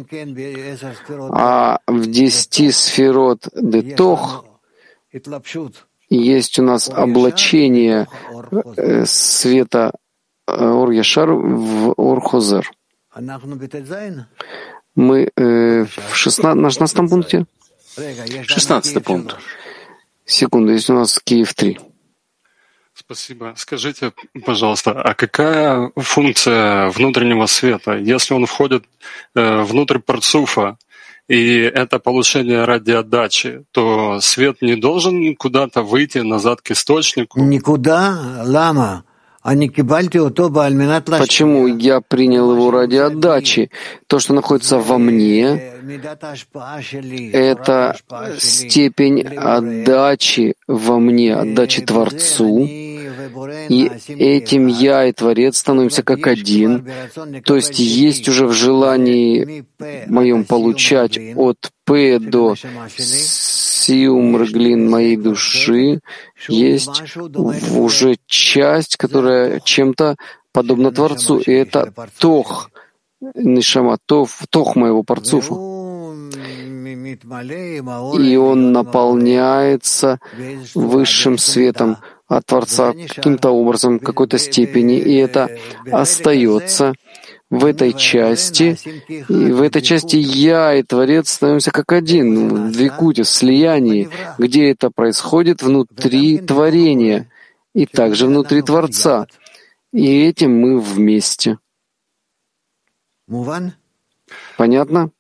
А 1.32 1.80
в 1.88 2.06
десяти 2.08 2.72
сферот 2.72 3.48
Детох 3.54 4.46
есть 6.10 6.60
у 6.60 6.64
нас 6.64 6.90
облачение 6.90 8.08
э, 8.78 9.06
света 9.06 9.92
Ор-Яшар 10.48 11.32
в 11.32 11.94
Ор-Хозер. 11.98 12.72
Мы 14.96 15.32
э, 15.36 15.86
в 15.86 16.16
16, 16.16 16.56
на 16.56 16.70
16 16.70 17.10
пункте? 17.10 17.46
16 17.96 19.04
пункт. 19.04 19.38
Секунду, 20.26 20.72
есть 20.72 20.90
у 20.90 20.94
нас 20.94 21.20
Киев 21.24 21.54
3. 21.54 21.80
Спасибо. 22.94 23.54
Скажите, 23.58 24.14
пожалуйста, 24.46 24.92
а 24.92 25.16
какая 25.16 25.92
функция 25.96 26.90
внутреннего 26.90 27.48
света, 27.48 27.94
если 27.98 28.36
он 28.36 28.46
входит 28.46 28.86
э, 29.36 29.62
внутрь 29.64 29.98
парцуфа, 29.98 30.78
и 31.28 31.60
это 31.60 32.00
получение 32.00 32.66
ради 32.66 32.92
отдачи, 32.92 33.66
то 33.72 34.20
свет 34.22 34.62
не 34.62 34.76
должен 34.76 35.36
куда-то 35.36 35.82
выйти 35.82 36.20
назад 36.20 36.62
к 36.62 36.72
источнику? 36.72 37.40
Никуда. 37.40 38.44
Лама. 38.46 39.06
Почему 41.20 41.68
я 41.68 42.00
принял 42.00 42.54
его 42.54 42.72
ради 42.72 42.96
отдачи? 42.96 43.70
То, 44.08 44.20
что 44.20 44.34
находится 44.34 44.78
во 44.80 44.98
мне, 44.98 45.60
это 47.34 47.98
степень 48.40 49.22
отдачи 49.22 50.56
во 50.66 50.98
мне, 51.00 51.36
отдачи 51.36 51.82
Творцу, 51.82 52.70
и 53.70 53.92
этим 54.10 54.68
я 54.68 55.06
и 55.06 55.12
Творец 55.12 55.58
становимся 55.58 56.04
как 56.04 56.28
один. 56.28 56.90
То 57.46 57.56
есть 57.56 57.80
есть 57.80 58.28
уже 58.30 58.48
в 58.48 58.54
желании 58.54 59.66
моем 60.08 60.46
получать 60.46 61.20
от 61.36 61.72
П 61.86 62.20
до 62.20 62.56
Сиум 63.84 64.38
Рглин 64.38 64.90
моей 64.90 65.18
души, 65.18 66.00
есть 66.48 67.04
уже 67.76 68.18
часть, 68.28 68.98
которая 68.98 69.60
чем-то 69.60 70.16
подобна 70.54 70.92
Творцу, 70.92 71.40
и 71.40 71.52
это 71.52 71.94
Тох, 72.20 72.70
Нишама, 73.36 73.98
Тох, 74.06 74.30
тох 74.50 74.76
моего 74.76 75.04
Парцуфа. 75.04 75.56
И 78.20 78.36
он 78.38 78.72
наполняется 78.72 80.20
высшим 80.74 81.38
светом 81.38 81.98
от 82.28 82.46
Творца 82.46 82.94
каким-то 82.94 83.50
образом, 83.52 84.00
в 84.00 84.04
какой-то 84.04 84.38
степени, 84.38 84.98
и 84.98 85.16
это 85.16 85.50
остается 85.92 86.94
в 87.50 87.66
этой 87.66 87.94
части, 87.94 88.78
и 89.08 89.52
в 89.52 89.62
этой 89.62 89.82
части 89.82 90.16
я 90.16 90.74
и 90.74 90.84
Творец 90.84 91.30
становимся 91.30 91.72
как 91.72 91.92
один, 91.92 92.50
в 92.50 92.72
Двикуте, 92.72 93.24
в 93.24 93.30
слиянии, 93.30 94.10
где 94.40 94.72
это 94.72 94.90
происходит 94.90 95.62
внутри 95.62 96.40
творения 96.40 97.30
и 97.76 97.86
также 97.86 98.26
внутри 98.28 98.62
Творца. 98.62 99.28
И 99.92 100.24
этим 100.24 100.60
мы 100.60 100.80
вместе. 100.80 101.60
Понятно? 104.58 105.12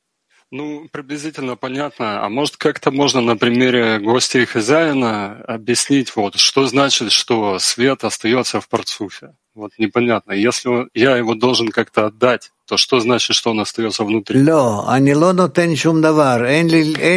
Ну, 0.55 0.87
приблизительно 0.91 1.55
понятно. 1.55 2.23
А 2.23 2.29
может, 2.29 2.57
как-то 2.57 2.91
можно 2.91 3.21
на 3.21 3.35
примере 3.35 3.97
гостя 3.97 4.37
и 4.37 4.45
хозяина 4.45 5.41
объяснить, 5.47 6.15
вот, 6.15 6.35
что 6.35 6.67
значит, 6.67 7.11
что 7.11 7.57
свет 7.57 8.03
остается 8.03 8.61
в 8.61 8.69
парцуфе? 8.69 9.33
Вот 9.55 9.71
непонятно. 9.79 10.31
Если 10.31 10.89
я 10.93 11.17
его 11.17 11.33
должен 11.33 11.69
как-то 11.69 12.05
отдать, 12.05 12.51
то 12.73 12.77
что 12.77 12.99
значит, 12.99 13.35
что 13.35 13.51
он 13.51 13.59
остается 13.59 14.03
внутри? 14.03 14.39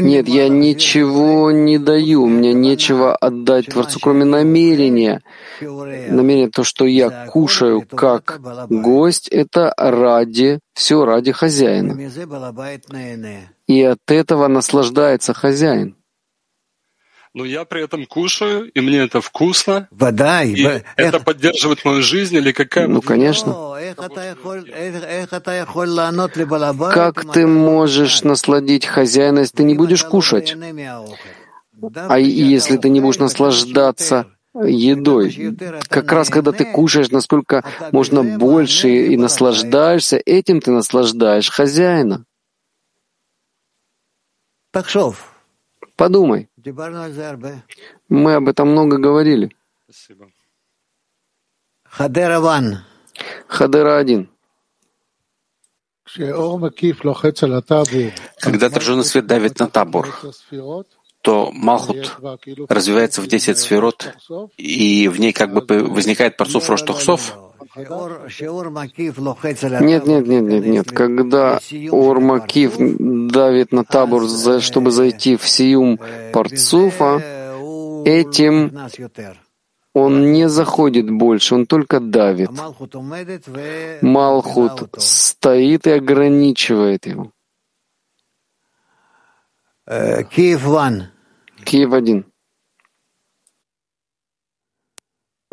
Нет, 0.03 0.29
я 0.29 0.49
ничего 0.51 1.51
не 1.51 1.79
даю, 1.79 2.25
у 2.25 2.29
меня 2.29 2.53
нечего 2.53 3.16
отдать 3.16 3.69
Творцу, 3.69 3.99
кроме 4.03 4.27
намерения. 4.27 5.23
Намерение, 5.62 6.51
то, 6.51 6.62
что 6.62 6.85
я 6.85 7.27
кушаю 7.27 7.81
как 7.81 8.38
гость, 8.69 9.29
это 9.29 9.73
ради, 9.79 10.61
все 10.75 11.07
ради 11.07 11.33
хозяина. 11.33 11.95
И 13.66 13.83
от 13.83 14.11
этого 14.11 14.49
наслаждается 14.49 15.33
хозяин 15.33 15.97
но 17.37 17.44
я 17.44 17.66
при 17.66 17.85
этом 17.85 18.07
кушаю, 18.07 18.70
и 18.70 18.81
мне 18.81 19.01
это 19.01 19.20
вкусно. 19.20 19.88
Вода, 19.90 20.42
и 20.42 20.59
это, 20.62 20.85
это 20.96 21.20
поддерживает 21.20 21.85
мою 21.85 22.01
жизнь 22.03 22.35
или 22.35 22.51
какая? 22.51 22.88
Ну, 22.88 23.03
конечно. 23.03 23.53
Как 26.94 27.33
ты 27.35 27.46
можешь 27.46 28.22
насладить 28.22 28.87
хозяина, 28.87 29.40
если 29.40 29.57
ты 29.57 29.64
не 29.64 29.75
будешь 29.75 30.03
кушать? 30.03 30.57
А 32.09 32.18
если 32.18 32.79
ты 32.79 32.88
не 32.88 33.03
будешь 33.03 33.18
наслаждаться 33.18 34.29
едой. 34.55 35.55
Как 35.90 36.11
раз 36.11 36.31
когда 36.31 36.53
ты 36.53 36.64
кушаешь, 36.64 37.11
насколько 37.11 37.62
можно 37.92 38.22
больше 38.25 38.88
и 38.88 39.16
наслаждаешься, 39.18 40.16
этим 40.25 40.62
ты 40.62 40.70
наслаждаешь 40.70 41.51
хозяина. 41.51 42.25
Подумай. 45.97 46.49
Мы 48.09 48.35
об 48.35 48.49
этом 48.49 48.69
много 48.69 48.99
говорили. 48.99 49.51
Спасибо. 49.85 50.29
Хадера 51.85 52.41
Ван. 52.41 52.85
Хадера 53.49 53.97
один. 53.97 54.31
Когда 58.41 58.67
отраженный 58.67 59.05
свет 59.05 59.27
давит 59.27 59.59
на 59.59 59.69
табор, 59.69 60.15
то 61.23 61.51
Малхут 61.53 62.17
развивается 62.69 63.21
в 63.23 63.27
10 63.27 63.59
сферот, 63.59 64.15
и 64.57 65.09
в 65.09 65.19
ней 65.19 65.33
как 65.33 65.53
бы 65.53 65.65
возникает 65.85 66.37
парцов 66.37 66.71
Роштухсов, 66.71 67.37
нет, 69.81 70.07
нет, 70.07 70.27
нет, 70.27 70.43
нет, 70.43 70.67
нет. 70.67 70.91
Когда 70.91 71.59
Ормакив 71.93 72.77
давит 72.79 73.73
на 73.73 73.85
табор, 73.85 74.23
чтобы 74.61 74.91
зайти 74.91 75.37
в 75.37 75.47
Сиюм 75.47 75.99
Парцуфа, 76.33 77.21
этим 78.05 78.73
он 79.93 80.33
не 80.33 80.49
заходит 80.49 81.11
больше, 81.11 81.55
он 81.55 81.67
только 81.67 82.01
давит. 82.01 82.51
Малхут 84.03 84.91
стоит 84.99 85.87
и 85.87 85.91
ограничивает 85.91 87.07
его. 87.07 87.33
Киев 91.65 91.93
один. 91.93 92.25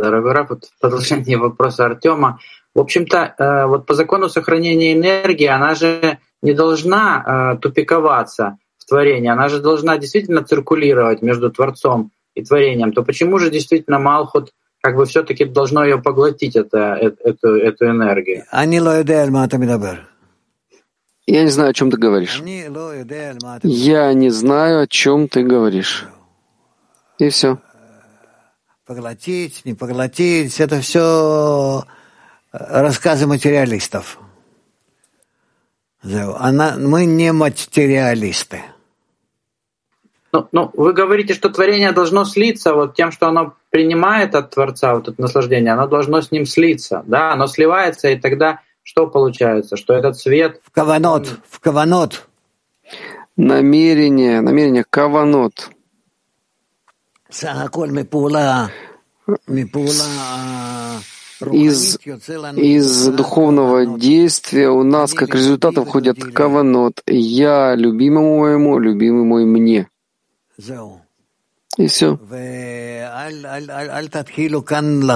Дорогой 0.04 0.34
Раф, 0.34 0.50
вот 0.50 0.66
продолжение 0.82 1.38
вопроса 1.38 1.86
Артема. 1.86 2.40
В 2.76 2.82
общем-то, 2.82 3.36
э, 3.38 3.66
вот 3.68 3.86
по 3.86 3.94
закону 3.94 4.28
сохранения 4.28 4.92
энергии 4.92 5.48
она 5.48 5.76
же 5.76 6.18
не 6.42 6.54
должна 6.54 7.54
э, 7.56 7.58
тупиковаться 7.62 8.58
в 8.78 8.86
творении, 8.86 9.30
она 9.30 9.48
же 9.48 9.62
должна 9.62 9.98
действительно 9.98 10.44
циркулировать 10.44 11.22
между 11.22 11.50
Творцом 11.50 12.12
и 12.36 12.44
творением. 12.44 12.92
То 12.92 13.04
почему 13.04 13.40
же 13.40 13.50
действительно 13.50 13.98
Малхут 13.98 14.52
как 14.82 14.98
бы 14.98 15.06
все-таки 15.06 15.46
должно 15.46 15.86
ее 15.86 16.02
поглотить, 16.02 16.58
это, 16.58 16.98
э, 17.00 17.12
эту, 17.24 17.56
эту 17.56 17.86
энергию? 17.86 18.44
Я 21.26 21.44
не 21.44 21.50
знаю, 21.50 21.70
о 21.70 21.74
чем 21.74 21.92
ты 21.92 21.98
говоришь. 21.98 22.42
Я 23.64 24.14
не 24.14 24.30
знаю, 24.32 24.82
о 24.82 24.88
чем 24.88 25.30
ты 25.30 25.44
говоришь. 25.44 26.06
И 27.20 27.30
все 27.30 27.60
поглотить, 28.94 29.66
не 29.66 29.74
поглотить, 29.74 30.60
это 30.60 30.80
все 30.82 31.84
э, 32.52 32.58
рассказы 32.82 33.26
материалистов. 33.26 34.20
Она, 36.04 36.76
мы 36.78 37.06
не 37.06 37.32
материалисты. 37.32 38.62
Ну, 40.32 40.48
ну, 40.52 40.70
вы 40.74 40.94
говорите, 40.94 41.34
что 41.34 41.50
творение 41.50 41.92
должно 41.92 42.24
слиться 42.26 42.74
вот 42.74 42.94
тем, 42.96 43.12
что 43.12 43.28
оно 43.28 43.56
принимает 43.72 44.36
от 44.36 44.52
Творца 44.52 44.94
вот 44.94 45.08
это 45.08 45.20
наслаждение, 45.20 45.74
оно 45.74 45.88
должно 45.88 46.22
с 46.22 46.32
ним 46.32 46.46
слиться, 46.46 47.04
да, 47.08 47.34
оно 47.34 47.48
сливается, 47.48 48.10
и 48.10 48.20
тогда 48.20 48.60
что 48.84 49.08
получается? 49.08 49.76
Что 49.76 49.94
этот 49.94 50.20
свет... 50.20 50.62
В 50.64 50.72
каванот, 50.72 51.28
он... 51.30 51.38
в 51.50 51.60
каванот. 51.60 52.28
Намерение, 53.38 54.42
намерение, 54.42 54.84
каванот 54.88 55.72
из, 61.52 61.98
из 62.56 63.08
духовного 63.08 63.98
действия 63.98 64.70
у 64.70 64.84
нас 64.84 65.14
как 65.14 65.34
результат 65.34 65.76
входят 65.76 66.24
каванот. 66.24 67.02
Я 67.08 67.76
любимому 67.76 68.40
моему, 68.40 68.78
любимый 68.80 69.24
мой 69.24 69.46
мне. 69.46 69.90
И 71.78 71.88
все. 71.88 72.20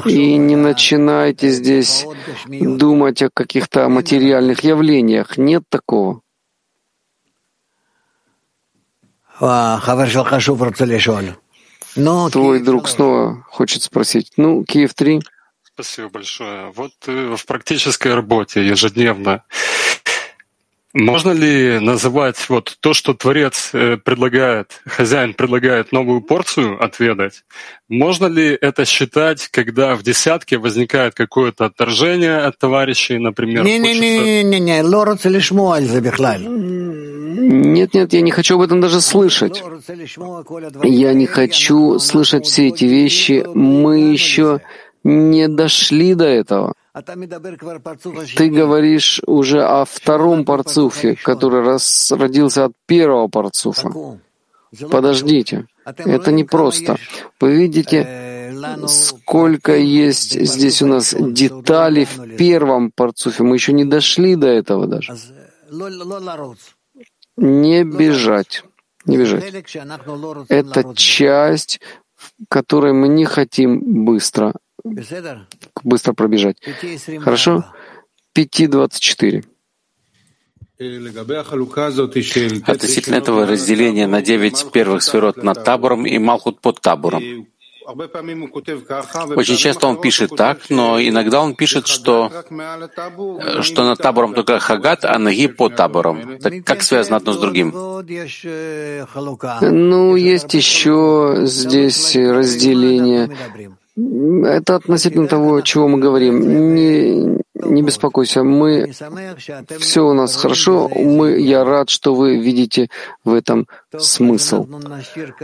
И 0.07 0.37
не 0.37 0.55
начинайте 0.55 1.49
здесь 1.49 2.05
думать 2.47 3.21
о 3.21 3.29
каких-то 3.31 3.87
материальных 3.89 4.63
явлениях. 4.63 5.37
Нет 5.37 5.63
такого. 5.69 6.21
Твой 12.31 12.59
друг 12.61 12.87
снова 12.87 13.43
хочет 13.49 13.83
спросить. 13.83 14.31
Ну, 14.37 14.63
Киев 14.63 14.93
3. 14.93 15.19
Спасибо 15.63 16.09
большое. 16.09 16.71
Вот 16.75 16.91
э, 17.07 17.35
в 17.35 17.45
практической 17.45 18.13
работе 18.13 18.65
ежедневно 18.65 19.43
можно 20.93 21.31
ли 21.31 21.79
называть 21.79 22.49
вот 22.49 22.77
то, 22.79 22.93
что 22.93 23.13
Творец 23.13 23.71
э, 23.73 23.97
предлагает, 23.97 24.81
хозяин 24.85 25.33
предлагает 25.33 25.91
новую 25.91 26.21
порцию 26.21 26.83
отведать, 26.83 27.43
можно 27.89 28.27
ли 28.27 28.57
это 28.59 28.85
считать, 28.85 29.47
когда 29.49 29.95
в 29.95 30.03
десятке 30.03 30.57
возникает 30.57 31.13
какое-то 31.13 31.65
отторжение 31.65 32.37
от 32.37 32.57
товарищей, 32.57 33.17
например? 33.17 33.63
Нет, 37.39 37.93
нет, 37.93 38.13
я 38.13 38.21
не 38.21 38.31
хочу 38.31 38.55
об 38.55 38.61
этом 38.61 38.81
даже 38.81 39.01
слышать. 39.01 39.63
Я 40.83 41.13
не 41.13 41.25
хочу 41.25 41.99
слышать 41.99 42.45
все 42.45 42.67
эти 42.69 42.85
вещи. 42.85 43.45
Мы 43.53 44.11
еще 44.11 44.61
не 45.03 45.47
дошли 45.47 46.13
до 46.15 46.25
этого. 46.25 46.73
Ты 48.35 48.49
говоришь 48.49 49.21
уже 49.25 49.63
о 49.63 49.85
втором 49.85 50.45
парцуфе, 50.45 51.15
который 51.15 51.61
родился 52.11 52.65
от 52.65 52.73
первого 52.85 53.27
парцуфа. 53.27 54.19
Подождите, 54.89 55.67
это 55.85 56.31
не 56.31 56.43
просто. 56.43 56.97
Вы 57.39 57.55
видите, 57.55 58.51
сколько 58.87 59.75
есть 59.77 60.39
здесь 60.39 60.81
у 60.81 60.87
нас 60.87 61.13
деталей 61.17 62.05
в 62.05 62.35
первом 62.37 62.91
парцуфе. 62.91 63.43
Мы 63.43 63.55
еще 63.55 63.73
не 63.73 63.85
дошли 63.85 64.35
до 64.35 64.47
этого 64.47 64.87
даже. 64.87 65.15
Не 67.37 67.83
бежать. 67.83 68.63
Не 69.05 69.17
бежать. 69.17 69.53
Это 70.49 70.93
часть, 70.95 71.79
которой 72.49 72.93
мы 72.93 73.07
не 73.07 73.25
хотим 73.25 74.05
быстро 74.05 74.53
быстро 75.83 76.13
пробежать. 76.13 76.57
Хорошо? 77.19 77.65
5.24. 78.35 79.43
Относительно 82.67 83.15
этого 83.15 83.47
разделения 83.47 84.07
на 84.07 84.21
девять 84.21 84.71
первых 84.71 85.01
сферот 85.01 85.41
над 85.41 85.63
табором 85.63 86.05
и 86.05 86.19
Малхут 86.19 86.61
под 86.61 86.81
табором. 86.81 87.47
Очень 87.87 89.55
часто 89.55 89.87
он 89.87 90.01
пишет 90.01 90.31
так, 90.35 90.69
но 90.69 91.01
иногда 91.01 91.41
он 91.41 91.55
пишет, 91.55 91.87
что, 91.87 92.29
что 93.61 93.83
над 93.83 93.99
табором 93.99 94.33
только 94.33 94.59
Хагат, 94.59 95.05
а 95.05 95.17
Наги 95.17 95.47
под 95.47 95.77
табором. 95.77 96.37
Так 96.39 96.65
как 96.65 96.83
связано 96.83 97.15
одно 97.15 97.31
с 97.31 97.37
другим? 97.37 97.71
Ну, 99.61 100.15
есть 100.17 100.53
еще 100.53 101.37
здесь 101.43 102.15
разделение. 102.17 103.29
Это 103.97 104.75
относительно 104.75 105.27
того, 105.27 105.61
чего 105.61 105.87
мы 105.87 105.97
говорим. 105.99 106.75
Не, 106.75 107.41
не 107.55 107.81
беспокойся, 107.81 108.43
мы 108.43 108.91
все 109.79 110.05
у 110.05 110.13
нас 110.13 110.35
хорошо. 110.35 110.87
Мы, 110.87 111.39
я 111.39 111.63
рад, 111.63 111.89
что 111.89 112.13
вы 112.13 112.37
видите 112.37 112.89
в 113.23 113.33
этом 113.33 113.67
смысл. 113.97 114.67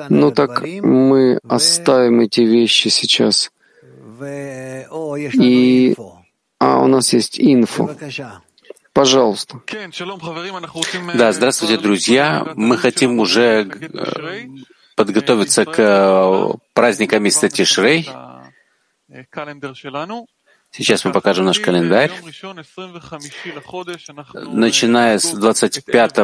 Ну 0.10 0.32
так 0.32 0.62
мы 0.82 1.40
оставим 1.48 2.20
эти 2.20 2.42
вещи 2.42 2.90
сейчас. 2.90 3.52
И 4.22 5.96
а 6.60 6.80
у 6.80 6.88
нас 6.88 7.12
есть 7.14 7.40
инфо. 7.40 7.90
Пожалуйста. 8.94 9.60
Да, 11.16 11.32
здравствуйте, 11.32 11.78
друзья. 11.78 12.54
Мы 12.56 12.78
хотим 12.78 13.20
уже 13.20 13.68
э, 13.68 14.46
подготовиться 14.96 15.66
к 15.66 15.80
э, 15.80 16.54
праздникам 16.74 17.24
месяца 17.24 17.50
Тишрей. 17.50 18.08
Сейчас 20.76 21.06
мы 21.06 21.12
покажем 21.12 21.46
наш 21.46 21.60
календарь. 21.60 22.12
Начиная 24.34 25.20
с 25.20 25.32
25 25.32 26.16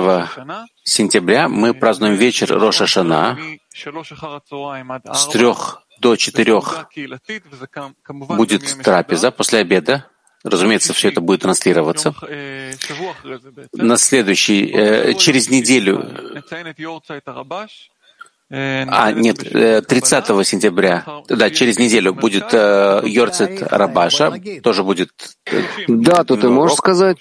сентября 0.84 1.48
мы 1.48 1.76
празднуем 1.76 2.16
вечер 2.16 2.52
Роша 2.52 2.88
Шана. 2.88 3.38
С 5.14 5.28
трех 5.28 5.84
до 6.00 6.16
четырех 6.16 6.88
будет 8.10 8.82
трапеза 8.82 9.32
после 9.32 9.60
обеда. 9.60 10.08
Разумеется, 10.44 10.94
все 10.94 11.10
это 11.10 11.22
будет 11.22 11.42
транслироваться. 11.42 12.16
На 13.74 13.98
следующий, 13.98 14.72
э, 14.72 15.14
через 15.16 15.50
неделю 15.50 16.06
а, 18.52 19.12
нет, 19.12 19.38
30 19.40 20.30
э, 20.30 20.44
сентября, 20.44 21.06
да, 21.28 21.52
через 21.52 21.78
неделю 21.78 22.14
будет 22.14 22.52
э, 22.52 23.02
Йорцет 23.06 23.62
Рабаша, 23.62 24.42
тоже 24.64 24.84
будет... 24.84 25.12
Э, 25.46 25.62
да, 25.88 26.24
тут 26.24 26.42
ты 26.42 26.50
можешь 26.50 26.78
сказать? 26.78 27.18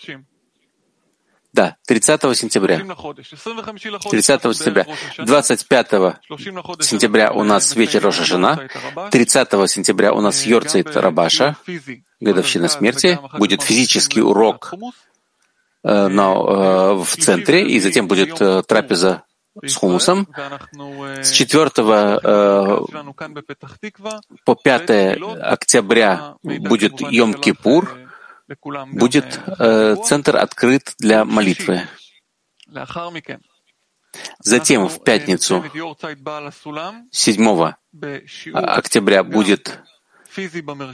Да, 1.53 1.77
30 1.87 2.37
сентября. 2.37 2.79
30 2.79 4.43
сентября. 4.57 4.87
25 5.19 5.89
сентября 6.81 7.33
у 7.33 7.43
нас 7.43 7.75
вечер 7.75 8.03
Рошашана. 8.03 8.69
30 9.11 9.49
сентября 9.69 10.13
у 10.13 10.21
нас 10.21 10.47
Йорцит 10.47 10.97
Рабаша, 10.97 11.57
годовщина 12.21 12.69
смерти. 12.69 13.19
Будет 13.39 13.63
физический 13.63 14.23
урок 14.23 14.73
э, 15.83 16.09
на, 16.09 16.33
э, 16.33 16.93
в 17.03 17.17
центре, 17.19 17.67
и 17.67 17.81
затем 17.81 18.09
будет 18.09 18.41
э, 18.41 18.63
трапеза 18.63 19.25
с 19.63 19.75
хумусом. 19.75 20.29
С 21.23 21.31
4 21.31 21.71
э, 21.77 22.79
по 24.45 24.55
5 24.55 25.19
октября 25.41 26.35
будет 26.43 27.01
Йом-Кипур, 27.01 28.09
будет 28.93 29.41
э, 29.59 29.97
центр 30.05 30.37
открыт 30.37 30.95
для 30.99 31.25
молитвы. 31.25 31.83
Затем 34.41 34.89
в 34.89 35.03
пятницу 35.05 35.65
7 37.11 37.73
октября 38.55 39.25
будет 39.25 39.81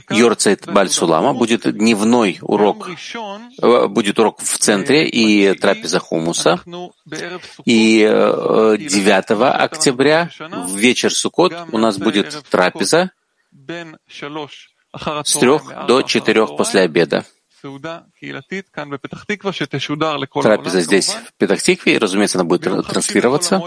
Йорцайт 0.09 0.67
Бальсулама, 0.67 1.33
будет 1.33 1.61
дневной 1.77 2.39
урок, 2.41 2.89
э, 3.61 3.87
будет 3.87 4.19
урок 4.19 4.39
в 4.41 4.57
центре 4.57 5.07
и 5.07 5.53
трапеза 5.53 5.99
хумуса. 5.99 6.61
И 7.65 7.99
9 7.99 9.31
э, 9.31 9.49
октября 9.49 10.29
в 10.39 10.75
вечер 10.75 11.13
Суккот 11.13 11.53
у 11.71 11.77
нас 11.77 11.97
будет 11.97 12.43
трапеза 12.49 13.11
с 15.23 15.33
трех 15.37 15.85
до 15.87 16.01
четырех 16.01 16.55
после 16.57 16.81
обеда. 16.81 17.25
Трапеза 20.41 20.81
здесь, 20.81 21.09
в 21.09 21.33
Петахтикве, 21.37 21.95
и, 21.95 21.97
разумеется, 21.97 22.37
она 22.37 22.45
будет 22.45 22.63
транслироваться. 22.87 23.61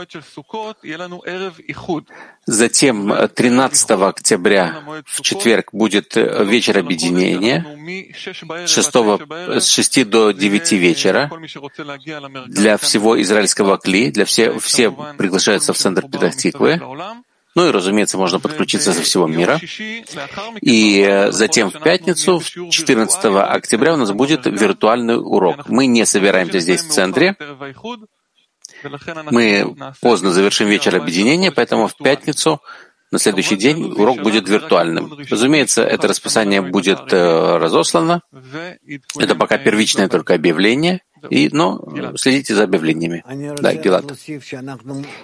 Затем 2.47 3.29
13 3.35 3.91
октября, 3.91 4.83
в 5.07 5.21
четверг, 5.23 5.71
будет 5.73 6.17
вечер 6.17 6.79
объединения. 6.79 7.65
с 8.67 8.71
6, 8.71 8.93
с 9.61 9.67
6 9.67 10.09
до 10.09 10.31
9 10.33 10.73
вечера 10.73 11.31
для 12.47 12.77
всего 12.77 13.21
израильского 13.21 13.79
кли, 13.79 14.11
для 14.11 14.25
все, 14.25 14.59
все 14.59 14.91
приглашаются 14.91 15.73
в 15.73 15.79
центр 15.79 16.09
Петахтиквы. 16.09 16.81
Ну 17.59 17.67
и, 17.67 17.73
разумеется, 17.73 18.17
можно 18.19 18.39
подключиться 18.39 18.93
со 18.93 19.03
всего 19.03 19.27
мира. 19.27 19.59
И 20.61 21.01
э, 21.01 21.33
затем 21.33 21.73
в 21.73 21.81
пятницу, 21.81 22.41
14 22.41 23.25
октября, 23.25 23.95
у 23.95 23.97
нас 23.97 24.13
будет 24.13 24.47
виртуальный 24.47 25.19
урок. 25.19 25.69
Мы 25.69 25.87
не 25.87 26.07
собираемся 26.07 26.61
здесь 26.61 26.83
в 26.83 26.91
центре. 26.91 27.35
Мы 29.33 29.75
поздно 30.01 30.31
завершим 30.31 30.69
вечер 30.69 30.95
объединения, 30.95 31.51
поэтому 31.51 31.89
в 31.89 31.97
пятницу 31.97 32.63
на 33.11 33.19
следующий 33.19 33.57
день 33.57 33.93
урок 33.97 34.23
будет 34.23 34.49
виртуальным. 34.49 35.19
Разумеется, 35.31 35.83
это 35.83 36.09
расписание 36.09 36.61
будет 36.63 37.13
э, 37.13 37.57
разослано. 37.59 38.23
Это 39.19 39.35
пока 39.35 39.59
первичное 39.59 40.09
только 40.09 40.35
объявление. 40.35 41.01
И, 41.31 41.49
но 41.51 41.85
следите 42.17 42.55
за 42.55 42.65
объявлениями. 42.65 43.25
Да, 43.61 43.75
Гилат. 43.75 44.05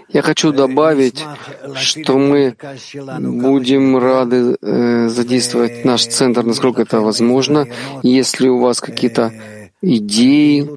Я 0.08 0.22
хочу 0.22 0.52
добавить, 0.52 1.24
что 1.76 2.18
мы 2.18 2.56
будем 3.20 3.96
рады 3.98 4.56
э, 4.60 5.08
задействовать 5.08 5.84
наш 5.84 6.06
центр, 6.06 6.42
насколько 6.42 6.82
это 6.82 7.00
возможно. 7.00 7.68
Если 8.02 8.48
у 8.48 8.58
вас 8.58 8.80
какие-то 8.80 9.32
идеи 9.82 10.68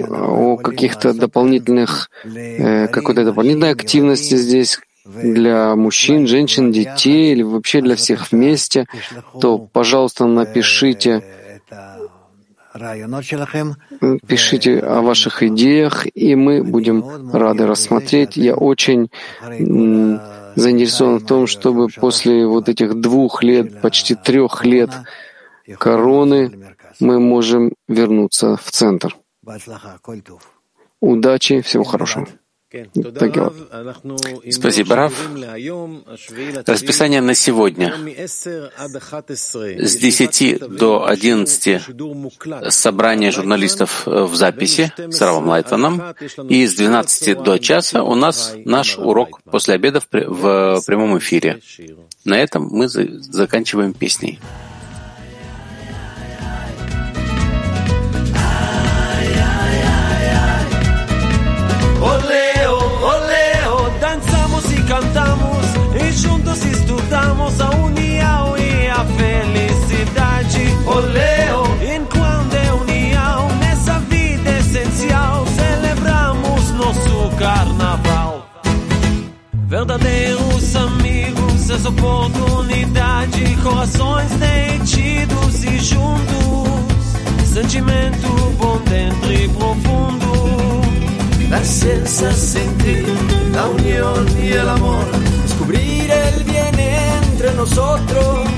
о 0.00 0.56
каких-то 0.56 1.14
дополнительных, 1.14 2.10
э, 2.24 2.88
какой-то 2.88 3.24
дополнительной 3.24 3.70
активности 3.70 4.34
здесь, 4.36 4.78
для 5.04 5.76
мужчин, 5.76 6.26
женщин, 6.26 6.72
детей 6.72 7.32
или 7.32 7.42
вообще 7.42 7.80
для 7.80 7.96
всех 7.96 8.32
вместе, 8.32 8.86
то, 9.40 9.58
пожалуйста, 9.58 10.26
напишите 10.26 11.22
Пишите 14.26 14.80
о 14.80 15.00
ваших 15.00 15.44
идеях, 15.44 16.06
и 16.12 16.34
мы 16.34 16.64
будем 16.64 17.04
рады 17.32 17.66
рассмотреть. 17.66 18.36
Я 18.36 18.56
очень 18.56 19.10
заинтересован 20.56 21.20
в 21.20 21.24
том, 21.24 21.46
чтобы 21.46 21.86
после 21.88 22.44
вот 22.46 22.68
этих 22.68 23.00
двух 23.00 23.44
лет, 23.44 23.80
почти 23.80 24.16
трех 24.16 24.64
лет 24.64 24.90
короны, 25.78 26.74
мы 26.98 27.20
можем 27.20 27.74
вернуться 27.86 28.56
в 28.56 28.68
центр. 28.72 29.16
Удачи, 31.00 31.60
всего 31.60 31.84
хорошего. 31.84 32.26
Спасибо, 34.50 34.96
Раф. 34.96 35.12
Расписание 36.66 37.20
на 37.20 37.34
сегодня. 37.34 37.94
С 39.78 39.96
10 39.96 40.76
до 40.76 41.06
11 41.06 41.82
собрание 42.70 43.30
журналистов 43.30 44.06
в 44.06 44.34
записи 44.34 44.92
с 44.96 45.20
Равом 45.20 45.48
Лайтваном. 45.48 46.02
И 46.48 46.66
с 46.66 46.74
12 46.74 47.42
до 47.42 47.58
часа 47.58 48.02
у 48.02 48.14
нас 48.14 48.54
наш 48.64 48.98
урок 48.98 49.40
после 49.44 49.74
обеда 49.74 50.00
в 50.00 50.82
прямом 50.86 51.18
эфире. 51.18 51.60
На 52.24 52.38
этом 52.38 52.68
мы 52.70 52.88
заканчиваем 52.88 53.92
песней. 53.92 54.40
Juntos 66.24 66.64
estudamos 66.64 67.60
a 67.60 67.70
união 67.70 68.56
e 68.56 68.88
a 68.88 69.04
felicidade. 69.20 70.64
Oleo, 70.86 71.62
enquanto 71.96 72.54
é 72.54 72.72
união 72.72 73.48
nessa 73.60 73.98
vida 74.00 74.50
essencial, 74.58 75.44
celebramos 75.46 76.70
nosso 76.72 77.36
carnaval. 77.36 78.46
Verdadeiros 79.66 80.76
amigos, 80.76 81.70
essa 81.70 81.88
oportunidade, 81.88 83.56
corações 83.62 84.30
detidos 84.32 85.64
e 85.64 85.78
juntos, 85.78 87.46
sentimento 87.52 88.28
bom 88.58 88.78
dentro 88.88 89.32
e 89.32 89.48
profundo. 89.48 90.34
La 91.50 91.60
esencia 91.60 92.32
sentir 92.32 93.04
la 93.52 93.68
unión 93.68 94.26
y 94.42 94.52
el 94.52 94.68
amor, 94.68 95.04
nosotros 97.56 98.48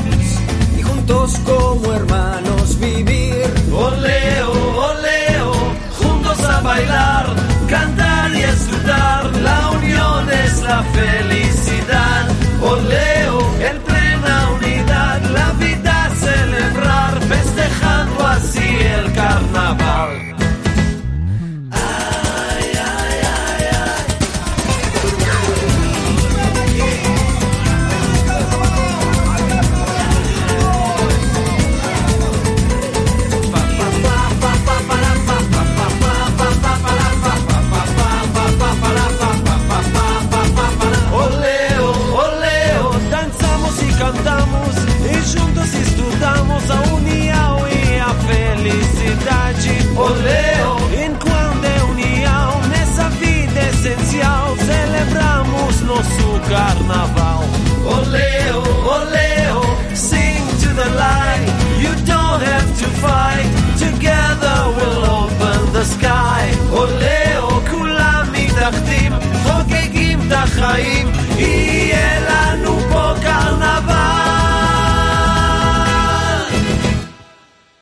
y 0.79 0.83
juntos 0.83 1.39
como 1.45 1.93
hermanos 1.93 2.79
vivir. 2.79 3.47
Oleo, 3.73 4.53
oleo, 4.91 5.53
juntos 5.99 6.39
a 6.45 6.61
bailar, 6.61 7.27
cantar 7.69 8.31
y 8.33 8.43
disfrutar, 8.43 9.37
la 9.37 9.71
unión 9.71 10.31
es 10.31 10.63
la 10.63 10.83
felicidad. 10.83 12.29
Oleo, 12.63 13.16